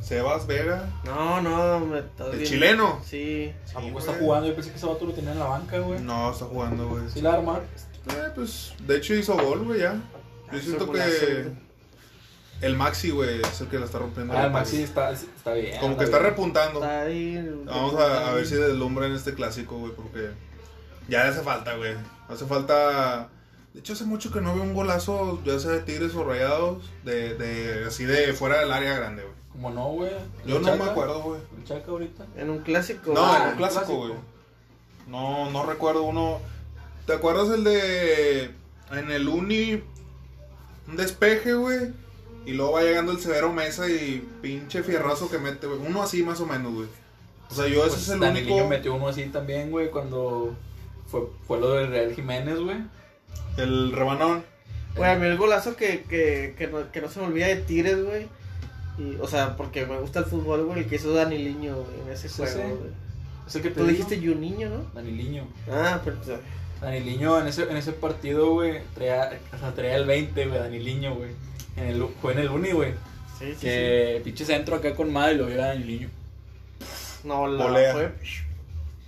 [0.00, 0.88] Sebas Vega.
[1.04, 3.00] no, no, me estás ¿El bien- chileno?
[3.06, 3.52] Sí.
[3.74, 4.48] ¿A Sí, poco está jugando?
[4.48, 5.98] Yo pensé que ese vato lo tenía en la banca, güey.
[6.00, 7.04] No, está jugando, güey.
[7.08, 7.60] Sí, la arma.
[8.10, 9.94] Eh, pues, de hecho hizo gol, güey, ya.
[10.52, 11.52] Yo siento que
[12.60, 14.34] el Maxi, güey, es el que la está rompiendo.
[14.36, 15.80] Ah, el Maxi está, está bien.
[15.80, 16.30] Como que está bien.
[16.30, 16.80] repuntando.
[16.80, 17.50] Está ahí.
[17.64, 20.30] Vamos a, a ver si deslumbra en este clásico, güey, porque
[21.08, 21.94] ya le hace falta, güey.
[22.28, 23.28] Hace falta.
[23.74, 26.82] De hecho, hace mucho que no veo un golazo, ya sea de Tigres o Rayados,
[27.04, 29.34] de, de así de fuera del área grande, güey.
[29.52, 30.10] Como no, güey.
[30.46, 31.40] Yo ¿El no me acuerdo, güey.
[31.58, 32.24] ¿El Chaca ahorita?
[32.36, 33.12] En un clásico.
[33.12, 33.98] No, en un clásico, clásico.
[33.98, 34.14] güey.
[35.08, 36.38] No, no recuerdo uno.
[37.06, 38.50] ¿Te acuerdas el de.
[38.92, 39.82] En el Uni.
[40.88, 41.92] Un despeje, güey.
[42.46, 45.80] Y luego va llegando el Severo Mesa y pinche fierrazo que mete, güey.
[45.84, 46.88] Uno así más o menos, güey.
[47.50, 48.68] O sea, yo ese Pues es el Danilillo único.
[48.68, 50.54] metió uno así también, güey, cuando
[51.06, 52.76] fue, fue lo del Real Jiménez, güey.
[53.56, 54.44] El rebanón.
[54.96, 57.56] Güey, a mí el golazo que, que, que, no, que no se me olvida de
[57.56, 58.26] Tigres, güey.
[58.98, 62.00] Y, o sea, porque me gusta el fútbol, güey, el que hizo Dani Liño, güey,
[62.06, 62.58] en ese Sí, juego, sí.
[62.62, 62.90] güey.
[63.46, 63.90] Es el que te Tú digo.
[64.04, 64.84] dijiste Juninho, ¿no?
[64.94, 65.46] Daniliño.
[65.70, 66.16] Ah, pero.
[66.18, 66.38] pues,
[66.80, 71.14] Daniliño en ese, en ese partido, güey, traía, o sea, traía el 20, güey, Daniliño,
[71.16, 71.30] güey.
[71.76, 72.92] En el, fue en el Uni, güey.
[73.38, 76.08] Sí, sí, Que pinche centro acá con madre y lo vio a Daniliño.
[76.80, 77.26] sí.
[77.28, 77.92] No, la Volea.
[77.94, 78.12] fue.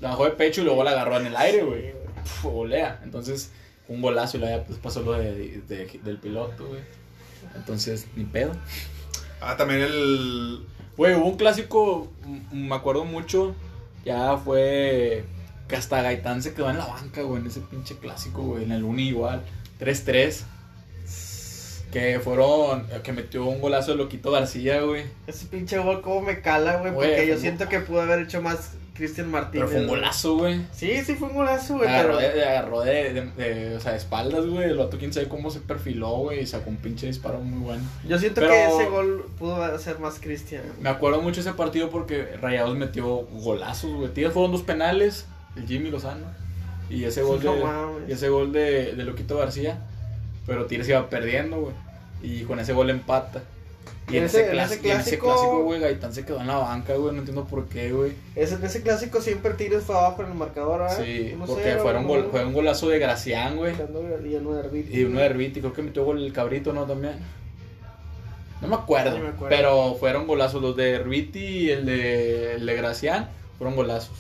[0.00, 1.92] La bajó de pecho y luego la agarró en el aire, Sí, güey.
[2.24, 3.00] Pf, Volea.
[3.04, 3.52] Entonces,
[3.88, 6.80] un golazo y pues, pasó lo de, de- del piloto, güey.
[7.54, 8.52] Entonces, ni pedo.
[9.40, 10.64] Ah, también el.
[10.96, 12.10] Güey, hubo un clásico,
[12.52, 13.54] me acuerdo mucho,
[14.04, 15.24] ya fue
[15.68, 18.72] que hasta Gaitán se quedó en la banca, güey, en ese pinche clásico, güey, en
[18.72, 19.42] el Uni igual,
[19.78, 20.44] 3-3.
[21.92, 25.04] Que fueron, que metió un golazo de Loquito García, güey.
[25.26, 26.92] Ese pinche gol, cómo me cala, güey.
[26.92, 29.66] Porque yo siento que pudo haber hecho más Cristian Martínez.
[29.66, 30.60] Pero fue un golazo, güey.
[30.72, 31.88] Sí, sí, fue un golazo, güey.
[31.88, 32.34] Agarró, Pero...
[32.34, 34.70] de, agarró de, de- de- o sea, de espaldas, güey.
[34.70, 36.40] El vato, quién sabe cómo se perfiló, güey.
[36.40, 37.82] Y sacó un pinche disparo muy bueno.
[38.08, 40.62] Yo siento Pero- que ese gol pudo ser más Cristian.
[40.80, 44.08] Me acuerdo mucho ese partido porque Rayados metió golazos, güey.
[44.12, 45.26] Tigres fueron dos penales,
[45.56, 46.26] el Jimmy Lozano.
[46.88, 47.50] Y ese gol de,
[48.08, 49.78] y ese gol de, de Loquito García.
[50.46, 51.74] Pero Tigres iba perdiendo, güey.
[52.22, 53.42] Y con ese gol empata.
[54.08, 56.40] Y En ese- ese, en clas- ese y en ese clásico- güey, Gaitán se quedó
[56.40, 57.12] en la banca, güey.
[57.12, 58.12] No entiendo por qué, güey.
[58.36, 61.02] Ese, en ese clásico siempre Tigres fue abajo en el marcador, ¿verdad?
[61.04, 63.74] Sí, 1-0, porque fueron gol, fue un golazo de Gracián, güey.
[63.74, 64.96] Y uno de Herbiti.
[65.00, 66.84] Y uno de Herbiti, creo que metió gol el cabrito, ¿no?
[66.84, 67.14] También.
[68.62, 70.62] No me acuerdo, me pero fueron golazos.
[70.62, 73.28] Los de Herbiti y el de, el de Gracián
[73.58, 74.16] fueron golazos.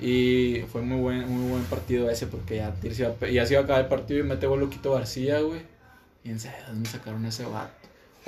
[0.00, 3.60] Y fue muy buen, muy buen partido ese porque ya, Tigres iba ya se iba
[3.60, 5.60] a acabar el partido y mete gol Loquito García, güey.
[6.24, 7.79] Y en serio, ¿de ¿dónde sacaron ese vato?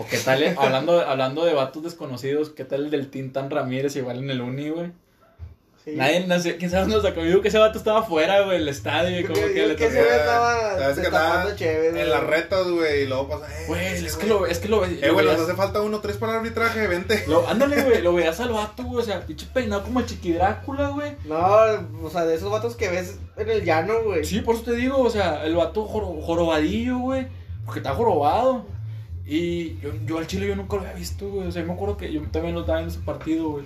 [0.02, 0.54] O qué tal, eh?
[0.58, 4.68] hablando, hablando de vatos desconocidos, ¿qué tal el del Tintan Ramírez igual en el Uni,
[4.70, 4.90] güey?
[5.84, 5.94] Sí.
[5.96, 7.22] Nadie, no sé, quién sabe lo sacó.
[7.22, 9.18] Yo digo que ese vato estaba afuera, güey, del estadio.
[9.18, 13.06] Y como Yo- que le que estaba ¿Sabes que chévere, En las retas, güey, y
[13.08, 13.46] luego pasa.
[13.48, 15.98] Eh, Güey, es que lo, es que lo, Eh, lo güey, nos hace falta uno,
[15.98, 17.24] tres para el arbitraje, vente.
[17.26, 20.32] lo- ándale, güey, lo veías al vato, güey, o sea, pinche peinado como el chiqui
[20.34, 21.16] Drácula, güey.
[21.24, 21.36] No,
[22.04, 24.24] o sea, de esos vatos que ves en el llano, güey.
[24.24, 27.26] Sí, por eso te digo, o sea, el vato joro- jorobadillo, güey,
[27.64, 28.66] porque está jorobado.
[29.26, 31.74] Y yo, yo al chile yo nunca lo había visto, güey, o sea, yo me
[31.74, 33.64] acuerdo que yo también lo estaba en ese partido, güey.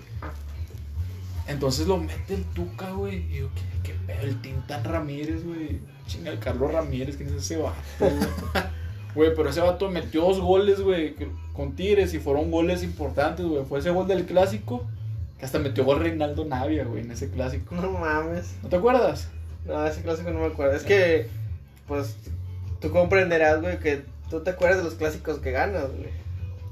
[1.48, 4.22] Entonces lo mete el Tuca, güey, y yo, ¿qué, qué pedo?
[4.22, 5.78] El Tintan Ramírez, güey.
[6.07, 8.12] Chinga, el Carlos Ramírez, ¿quién es ese vato, güey?
[9.16, 11.16] Güey, pero ese vato metió dos goles, güey,
[11.54, 13.64] con Tigres y fueron goles importantes, güey.
[13.64, 14.84] Fue ese gol del clásico,
[15.38, 17.74] que hasta metió gol Reinaldo Navia, güey, en ese clásico.
[17.74, 18.57] No mames.
[18.62, 19.30] ¿No te acuerdas?
[19.64, 20.76] No, ese clásico no me acuerdo.
[20.76, 21.28] Es que,
[21.88, 22.14] pues,
[22.78, 26.11] tú comprenderás, güey, que tú te acuerdas de los clásicos que ganas, güey.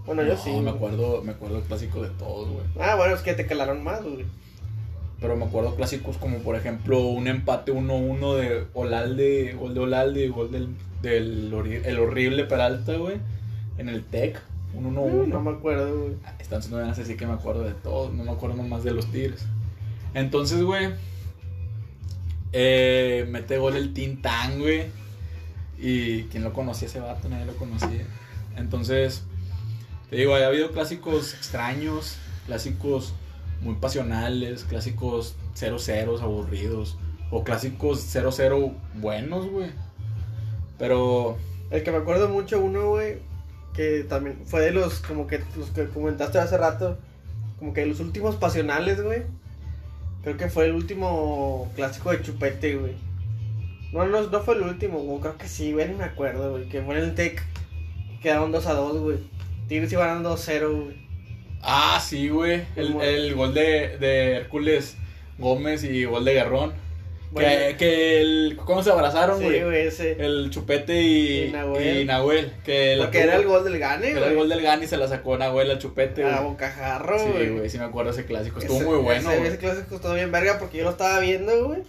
[0.06, 0.50] Bueno, yo sí.
[0.50, 2.64] me acuerdo, me acuerdo del clásico de todos, güey.
[2.78, 4.26] Ah, bueno, es que te calaron más, güey.
[5.20, 10.24] Pero me acuerdo clásicos como, por ejemplo, un empate 1-1 de Olalde, gol de Olalde
[10.26, 13.16] y gol del, del el horrible Peralta, güey.
[13.78, 14.40] En el TEC,
[14.74, 15.28] un 1-1.
[15.28, 16.16] No me acuerdo, güey.
[16.38, 19.06] Entonces no van así que me acuerdo de todos, no me acuerdo nomás de los
[19.10, 19.46] Tigres.
[20.12, 20.90] Entonces, güey,
[22.52, 24.84] eh, mete gol el Tintán, güey.
[25.78, 28.06] Y quién lo conocía ese vato, nadie lo conocía.
[28.56, 29.22] Entonces,
[30.10, 32.16] te digo, ha habido clásicos extraños,
[32.46, 33.14] clásicos
[33.60, 36.96] muy pasionales, clásicos 0-0 aburridos,
[37.30, 39.70] o clásicos 0-0 buenos, güey.
[40.78, 41.36] Pero,
[41.70, 43.18] El que me acuerdo mucho, uno, güey,
[43.72, 46.98] que también fue de los, como que los que comentaste hace rato,
[47.58, 49.22] como que los últimos pasionales, güey.
[50.22, 52.94] Creo que fue el último clásico de Chupete, güey.
[53.94, 55.20] No, no, no fue el último, güey.
[55.20, 56.68] Creo que sí, güey, ni me acuerdo, güey.
[56.68, 57.42] Que fue en el Tec.
[58.22, 59.18] Quedaron 2 a 2, güey.
[59.68, 60.96] Tigres iban ganando 2-0, güey.
[61.62, 62.62] Ah, sí, güey.
[62.76, 64.96] El, el gol de, de Hércules
[65.38, 66.72] Gómez y gol de Garrón.
[67.30, 67.48] Bueno.
[67.48, 68.56] que, que el.
[68.64, 69.64] ¿Cómo se abrazaron, Sí, güey?
[69.64, 70.12] güey, ese.
[70.24, 71.96] el Chupete y, Y Nahuel.
[72.00, 72.52] y Nahuel.
[72.64, 74.36] Que la Porque tuvo- era el gol del Gane, Era el güey.
[74.36, 76.50] gol del Gani y se la sacó Nahuel al Chupete, A güey.
[76.50, 77.48] bocajarro, Sí, güey.
[77.50, 78.60] güey, sí me acuerdo ese clásico.
[78.60, 79.48] Estuvo Ese- muy bueno, Ese, güey.
[79.50, 81.80] ese clásico estuvo bien verga porque yo lo estaba viendo, güey.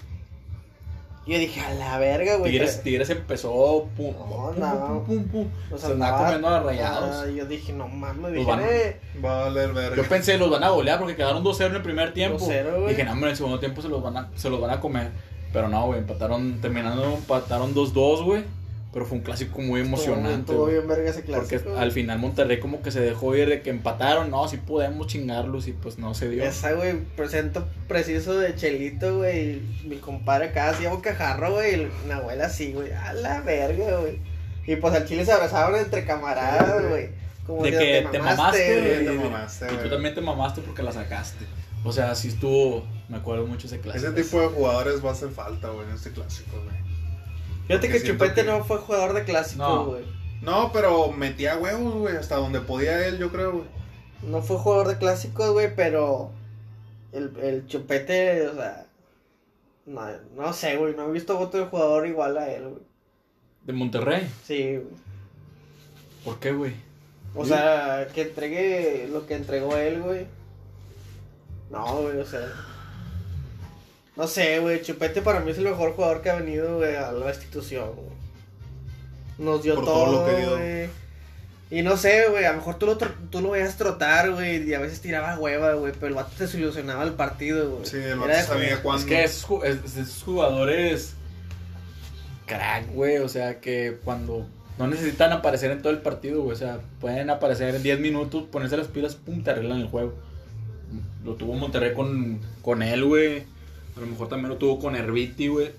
[1.27, 2.51] Y yo dije, a la verga, güey.
[2.51, 5.03] Tigres, pero- Tigres empezó pum, No, pum, no.
[5.05, 5.47] pum, pum, pum.
[5.71, 7.33] o se andaba comiendo a rayados.
[7.35, 9.95] Yo dije, no mames, dije, van- eh, Va a valer verga.
[9.95, 12.37] Yo pensé, los van a golear porque quedaron 2-0 en el primer tiempo.
[12.37, 12.89] 2-0, güey.
[12.89, 14.79] Dije, no, hombre, en el segundo tiempo se los van a, se los van a
[14.79, 15.09] comer.
[15.51, 18.43] Pero no, güey, empataron, terminando, empataron 2-2, güey.
[18.95, 20.53] Pero fue un clásico muy emocionante.
[20.53, 21.77] Estuvo bien verga ese Porque clásico.
[21.77, 25.67] al final Monterrey como que se dejó ir de que empataron, no, sí podemos chingarlos
[25.67, 26.45] y pues no se dio.
[26.45, 29.61] Esa, güey, presento preciso de Chelito, güey.
[29.83, 31.81] Mi compadre acá hacía bocajarro, güey.
[31.81, 32.93] y La abuela así, güey.
[32.93, 34.17] A la verga, güey.
[34.65, 37.09] Y pues al chile se abrazaban entre camaradas, güey.
[37.45, 39.05] Como De si que te mamaste, güey.
[39.05, 41.43] te mamaste, Y tú también te mamaste porque la sacaste.
[41.83, 44.07] O sea, sí estuvo, me acuerdo mucho ese clásico.
[44.07, 46.84] Ese tipo de jugadores va a hacer falta, güey, en este clásico, güey.
[47.67, 49.85] Fíjate que Chupete que- no fue jugador de clásico, No.
[49.85, 50.05] güey.
[50.41, 53.65] No, pero metía huevos, güey, hasta donde podía él, yo creo, güey.
[54.23, 56.31] No fue jugador de clásicos, güey, pero
[57.11, 58.85] el, el Chupete, o sea,
[59.85, 60.01] no,
[60.35, 62.81] no sé, güey, no he visto otro jugador igual a él, güey.
[63.63, 64.29] De Monterrey.
[64.43, 64.87] Sí, güey.
[66.23, 66.73] ¿Por qué, güey?
[67.33, 70.27] O sea, que entregue lo que entregó él, güey.
[71.71, 72.47] No, güey, o sea.
[74.15, 77.11] No sé, güey, Chupete para mí es el mejor jugador que ha venido, güey, a
[77.11, 78.07] la institución, güey.
[79.37, 80.51] Nos dio Por todo, todo lo que dio.
[80.57, 80.89] güey.
[81.71, 84.69] Y no sé, güey, a lo mejor tú lo, tro- tú lo veías trotar, güey,
[84.69, 87.85] y a veces tiraba hueva, güey, pero el vato te solucionaba el partido, güey.
[87.85, 89.01] Sí, el vato sabía cuándo.
[89.01, 89.23] Es que
[89.99, 91.15] esos jugadores
[92.45, 94.45] crack, güey, o sea, que cuando
[94.77, 98.43] no necesitan aparecer en todo el partido, güey, o sea, pueden aparecer en 10 minutos,
[98.51, 100.13] ponerse las pilas, pum, te arreglan el juego.
[101.23, 103.43] Lo tuvo Monterrey con, con él, güey.
[103.95, 105.71] A lo mejor también lo tuvo con Herbiti, güey.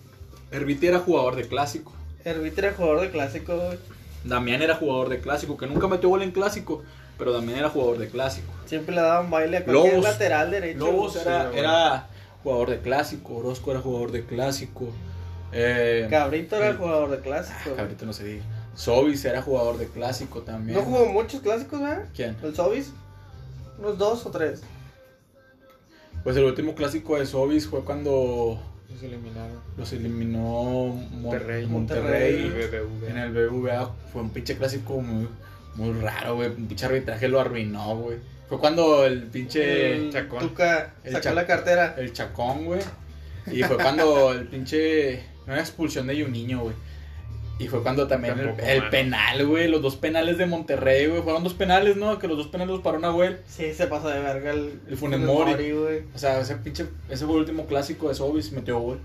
[0.51, 1.93] Herbiti era jugador de clásico.
[2.25, 3.79] Herbite era jugador de clásico, güey.
[4.25, 6.83] Damián era jugador de clásico, que nunca metió gol en clásico,
[7.19, 8.53] pero Damián era jugador de clásico.
[8.65, 10.05] Siempre le daban baile a cualquier Lobos.
[10.11, 10.79] lateral derecho.
[10.79, 12.09] Lobos era,
[12.43, 14.89] jugador de clásico, Orozco era jugador de clásico.
[15.53, 17.77] Eh, Cabrito era el- jugador de Ah, clásico.
[17.77, 18.45] cabrito no se diga.
[18.75, 20.77] Sobis era jugador de clásico también.
[20.79, 22.07] No jugó muchos clásicos, ¿verdad?
[22.15, 22.37] ¿Quién?
[22.43, 22.91] ¿El Sobis?
[23.79, 24.63] Unos dos o tres.
[26.27, 28.61] Pues el último clásico de Sobis fue cuando
[28.91, 29.61] Los eliminaron.
[29.77, 31.67] los eliminó Mon- Monterrey.
[31.67, 33.09] Monterrey, Monterrey.
[33.09, 33.95] En el BBVA.
[34.13, 35.29] Fue un pinche clásico muy,
[35.77, 36.49] muy raro, güey.
[36.49, 38.19] Un pinche arbitraje lo arruinó, güey.
[38.49, 39.93] Fue cuando el pinche...
[39.95, 40.41] el Chacón.
[40.41, 41.95] Tuca El sacó la cartera.
[41.97, 42.81] El chacón, güey.
[43.53, 45.23] Y fue cuando el pinche.
[45.47, 46.75] Una expulsión de Juninho, güey.
[47.59, 49.69] Y fue cuando también el, penal, güey.
[49.69, 51.23] Los dos penales de Monterrey, güey.
[51.23, 52.19] Fueron dos penales, ¿no?
[52.19, 53.41] Que los dos penales los paró Nahuel.
[53.47, 55.73] Sí, se pasó de verga el, El Funes Mori.
[55.73, 56.03] güey.
[56.15, 56.87] O sea, ese pinche.
[57.09, 58.53] Ese fue el último clásico de Sobis.
[58.53, 58.99] Metió gol.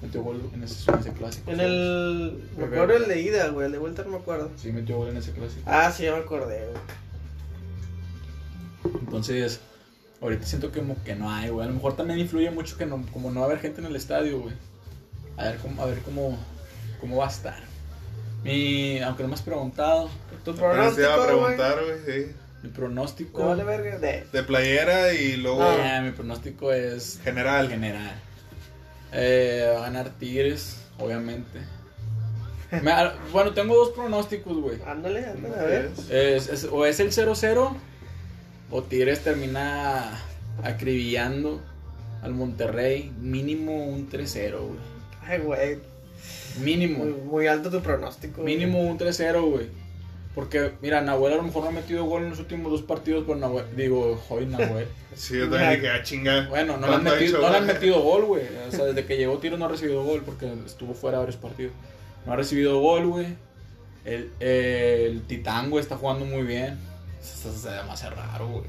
[0.00, 1.50] Metió gol en ese, en ese clásico.
[1.50, 1.70] En Sobis.
[1.70, 2.44] el.
[2.56, 3.66] Me acuerdo el de ida, güey.
[3.66, 4.50] El de vuelta no me acuerdo.
[4.56, 5.62] Sí, metió gol en ese clásico.
[5.66, 6.68] Ah, sí, ya me acordé,
[8.84, 8.94] güey.
[9.00, 9.60] Entonces.
[10.20, 11.64] Ahorita siento que como que no hay, güey.
[11.64, 13.86] A lo mejor también influye mucho que no, como no va a haber gente en
[13.86, 14.54] el estadio, güey.
[15.36, 16.38] A ver cómo, a ver cómo,
[17.00, 17.62] cómo va a estar.
[18.44, 20.08] Mi, aunque no me has preguntado,
[20.44, 22.32] Tu Apenas te iba a pronóstico, preguntar, güey, sí.
[22.62, 23.46] mi pronóstico.
[23.46, 23.98] Vale verga.
[23.98, 24.24] De.
[24.32, 27.68] De playera y luego Ah, mi pronóstico es general.
[27.68, 28.12] general.
[29.12, 31.58] Eh, va a ganar Tigres, obviamente.
[32.82, 34.78] Me- bueno, tengo dos pronósticos, güey.
[34.86, 35.90] Ándale, ándale, a ver.
[36.10, 37.76] Es- es- o es el 0-0
[38.70, 40.18] o Tigres termina
[40.62, 41.60] acribillando
[42.22, 43.12] al Monterrey.
[43.20, 44.78] Mínimo un 3-0, güey.
[45.26, 45.78] Ay, güey.
[46.60, 47.04] Mínimo.
[47.04, 48.42] Muy, muy alto tu pronóstico.
[48.42, 48.56] güey.
[48.56, 49.66] Mínimo un 3-0, güey.
[50.34, 53.24] Porque, mira, Nahuel a lo mejor no ha metido gol en los últimos dos partidos,
[53.26, 54.86] pero Nahuel, digo, hoy Nahuel.
[55.14, 56.46] Sí, yo también dije, ah, chinga.
[56.48, 57.74] Bueno, no le han ¿Cuánto ha metido, hecho, no le han güey?
[57.74, 58.42] metido gol, güey.
[58.68, 61.72] O sea, desde que llegó Tiro no ha recibido gol porque estuvo fuera varios partidos.
[62.24, 63.26] No ha recibido gol, güey.
[64.04, 66.78] El, el Titán, güey, está jugando muy bien.
[67.20, 68.64] Se, se- se demasiado raro, güey.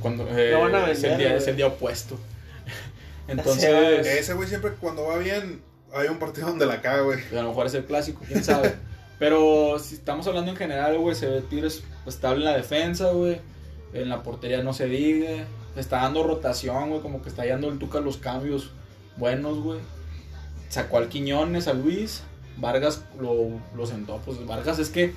[0.00, 1.38] Cuando, eh, Lo van a es, el vender, día, güey.
[1.42, 2.18] es el día opuesto.
[3.28, 5.62] Entonces, Ese güey siempre cuando va bien,
[5.94, 7.18] hay un partido donde la caga, güey.
[7.32, 8.74] a lo mejor es el clásico, quién sabe.
[9.18, 13.38] Pero si estamos hablando en general, güey, se ve Tigres estable en la defensa, güey.
[13.92, 15.44] En la portería no se diga.
[15.76, 18.70] Está dando rotación, güey, como que está dando el Tuca los cambios
[19.18, 19.78] buenos, güey.
[20.70, 22.22] Sacó al Quiñones, a Luis.
[22.56, 24.18] Vargas lo, lo sentó.
[24.24, 25.12] Pues Vargas es que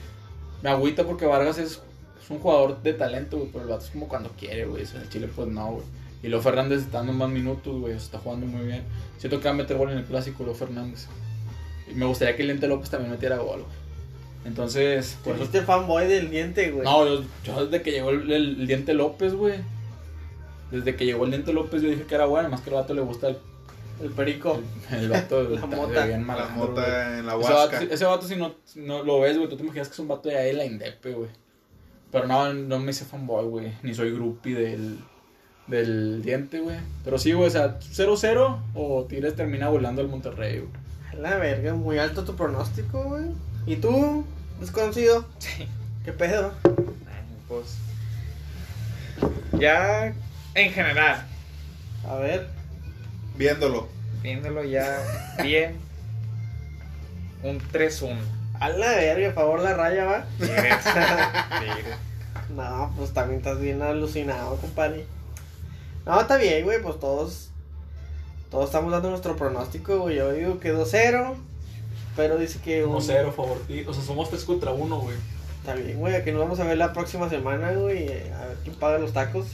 [0.62, 1.82] Me agüita porque Vargas es,
[2.22, 4.84] es un jugador de talento, güey, pero el vato es como cuando quiere, güey.
[4.84, 5.86] O sea, en Chile, pues no, güey.
[6.24, 7.94] Y Leo Fernández está dando más minutos, güey.
[7.94, 8.84] Está jugando muy bien.
[9.18, 11.08] Siento que va a meter gol en el clásico, Leo Fernández.
[11.92, 13.84] Y me gustaría que el Lente López también metiera gol, güey.
[14.46, 15.36] Entonces, eso.
[15.36, 16.84] fuiste fanboy del diente, güey.
[16.84, 19.60] No, yo, yo desde que llegó el, el, el Diente López, güey.
[20.72, 22.50] Desde que llegó el Diente López, yo dije que era bueno.
[22.50, 23.38] Más que al vato le gusta el,
[24.02, 24.60] El perico.
[24.92, 25.44] el vato.
[25.50, 26.06] La mota.
[26.06, 27.80] bien La mota en la Ese vato, huasca.
[27.80, 30.00] sí- ese vato si no, si no lo ves, güey, tú te imaginas que es
[30.00, 31.30] un vato de ahí la Indepe, güey.
[32.12, 33.74] Pero no, no me hice fanboy, güey.
[33.82, 35.00] Ni soy groupie del,
[35.68, 36.78] del diente, güey.
[37.04, 40.72] Pero sí, güey, o sea, 0-0 o Tigres termina volando al Monterrey, güey.
[41.12, 43.26] A La verga, muy alto tu pronóstico, güey.
[43.66, 44.26] ¿Y tú,
[44.60, 45.26] desconocido?
[45.40, 45.68] Sí.
[46.04, 46.52] ¿Qué pedo?
[47.48, 47.78] Pues.
[49.60, 50.14] Ya
[50.56, 51.26] en general,
[52.08, 52.48] A ver.
[53.38, 53.88] Viéndolo.
[54.22, 55.00] viéndolo ya
[55.42, 55.78] bien,
[57.44, 58.16] un 3-1.
[58.60, 60.26] A la verga, a favor la raya, va.
[60.40, 60.84] Tigres.
[61.60, 61.96] Tigres.
[62.56, 65.06] No, pues también estás bien alucinado, compadre.
[66.06, 67.50] No, está bien, güey, pues todos.
[68.52, 70.18] Todos estamos dando nuestro pronóstico, güey.
[70.18, 71.36] Yo digo que 2-0.
[72.16, 72.98] Pero dice que un.
[72.98, 75.16] 1-0, favor, O sea, somos 3 contra 1, güey.
[75.60, 76.16] Está bien, güey.
[76.16, 78.08] Aquí nos vamos a ver la próxima semana, güey.
[78.32, 79.48] A ver quién paga los tacos.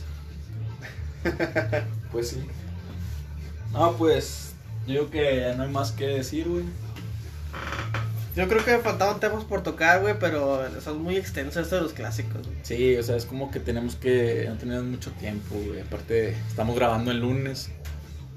[2.12, 2.44] Pues sí.
[3.72, 4.54] No, pues,
[4.88, 6.64] yo digo que ya no hay más que decir, güey.
[8.36, 11.82] Yo creo que me faltaban temas por tocar, güey, pero son muy extensos estos de
[11.82, 12.58] los clásicos, güey.
[12.64, 14.46] Sí, o sea, es como que tenemos que.
[14.48, 15.82] No tenemos mucho tiempo, güey.
[15.82, 17.72] Aparte, estamos grabando el lunes.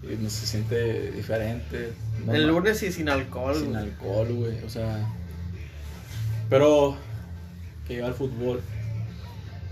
[0.03, 1.93] Y no se siente diferente.
[2.27, 3.83] No El lunes y sin alcohol, Sin güey.
[3.85, 4.65] alcohol, güey.
[4.65, 5.07] O sea.
[6.51, 6.97] Pero.
[7.87, 8.61] Que lleva el fútbol.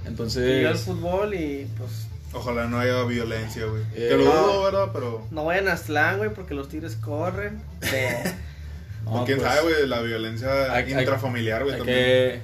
[0.07, 0.45] Entonces.
[0.47, 3.83] Llega el fútbol y pues Ojalá no haya violencia, güey.
[3.95, 4.33] Eh, que lo no.
[4.33, 4.91] dudo, ¿verdad?
[4.93, 5.27] Pero.
[5.33, 7.61] no vayan a Slan, güey, porque los tigres corren.
[7.81, 8.17] De...
[9.05, 11.99] no, quién pues, sabe, güey, la violencia hay- intrafamiliar, güey, Hay también.
[11.99, 12.41] que.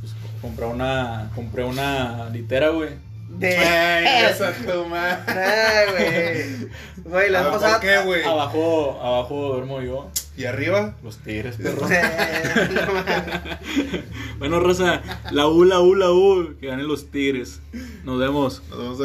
[0.00, 1.30] Pues, comprar una.
[1.34, 2.90] Compré una litera, güey.
[3.28, 3.56] de...
[3.56, 5.18] Ay, esa tu madre.
[5.26, 6.68] Ay, güey.
[7.04, 7.80] Güey, la Ah, vez ¿por pasada.
[7.80, 8.22] qué, güey?
[8.24, 10.10] Abajo, abajo duermo yo.
[10.36, 10.94] ¿Y arriba?
[11.02, 11.88] Los tigres, perro.
[14.38, 16.54] Bueno, Rosa, la U, la U, la U.
[16.60, 17.60] Que ganen los tigres.
[18.04, 18.62] Nos vemos.
[18.68, 18.94] Nos vemos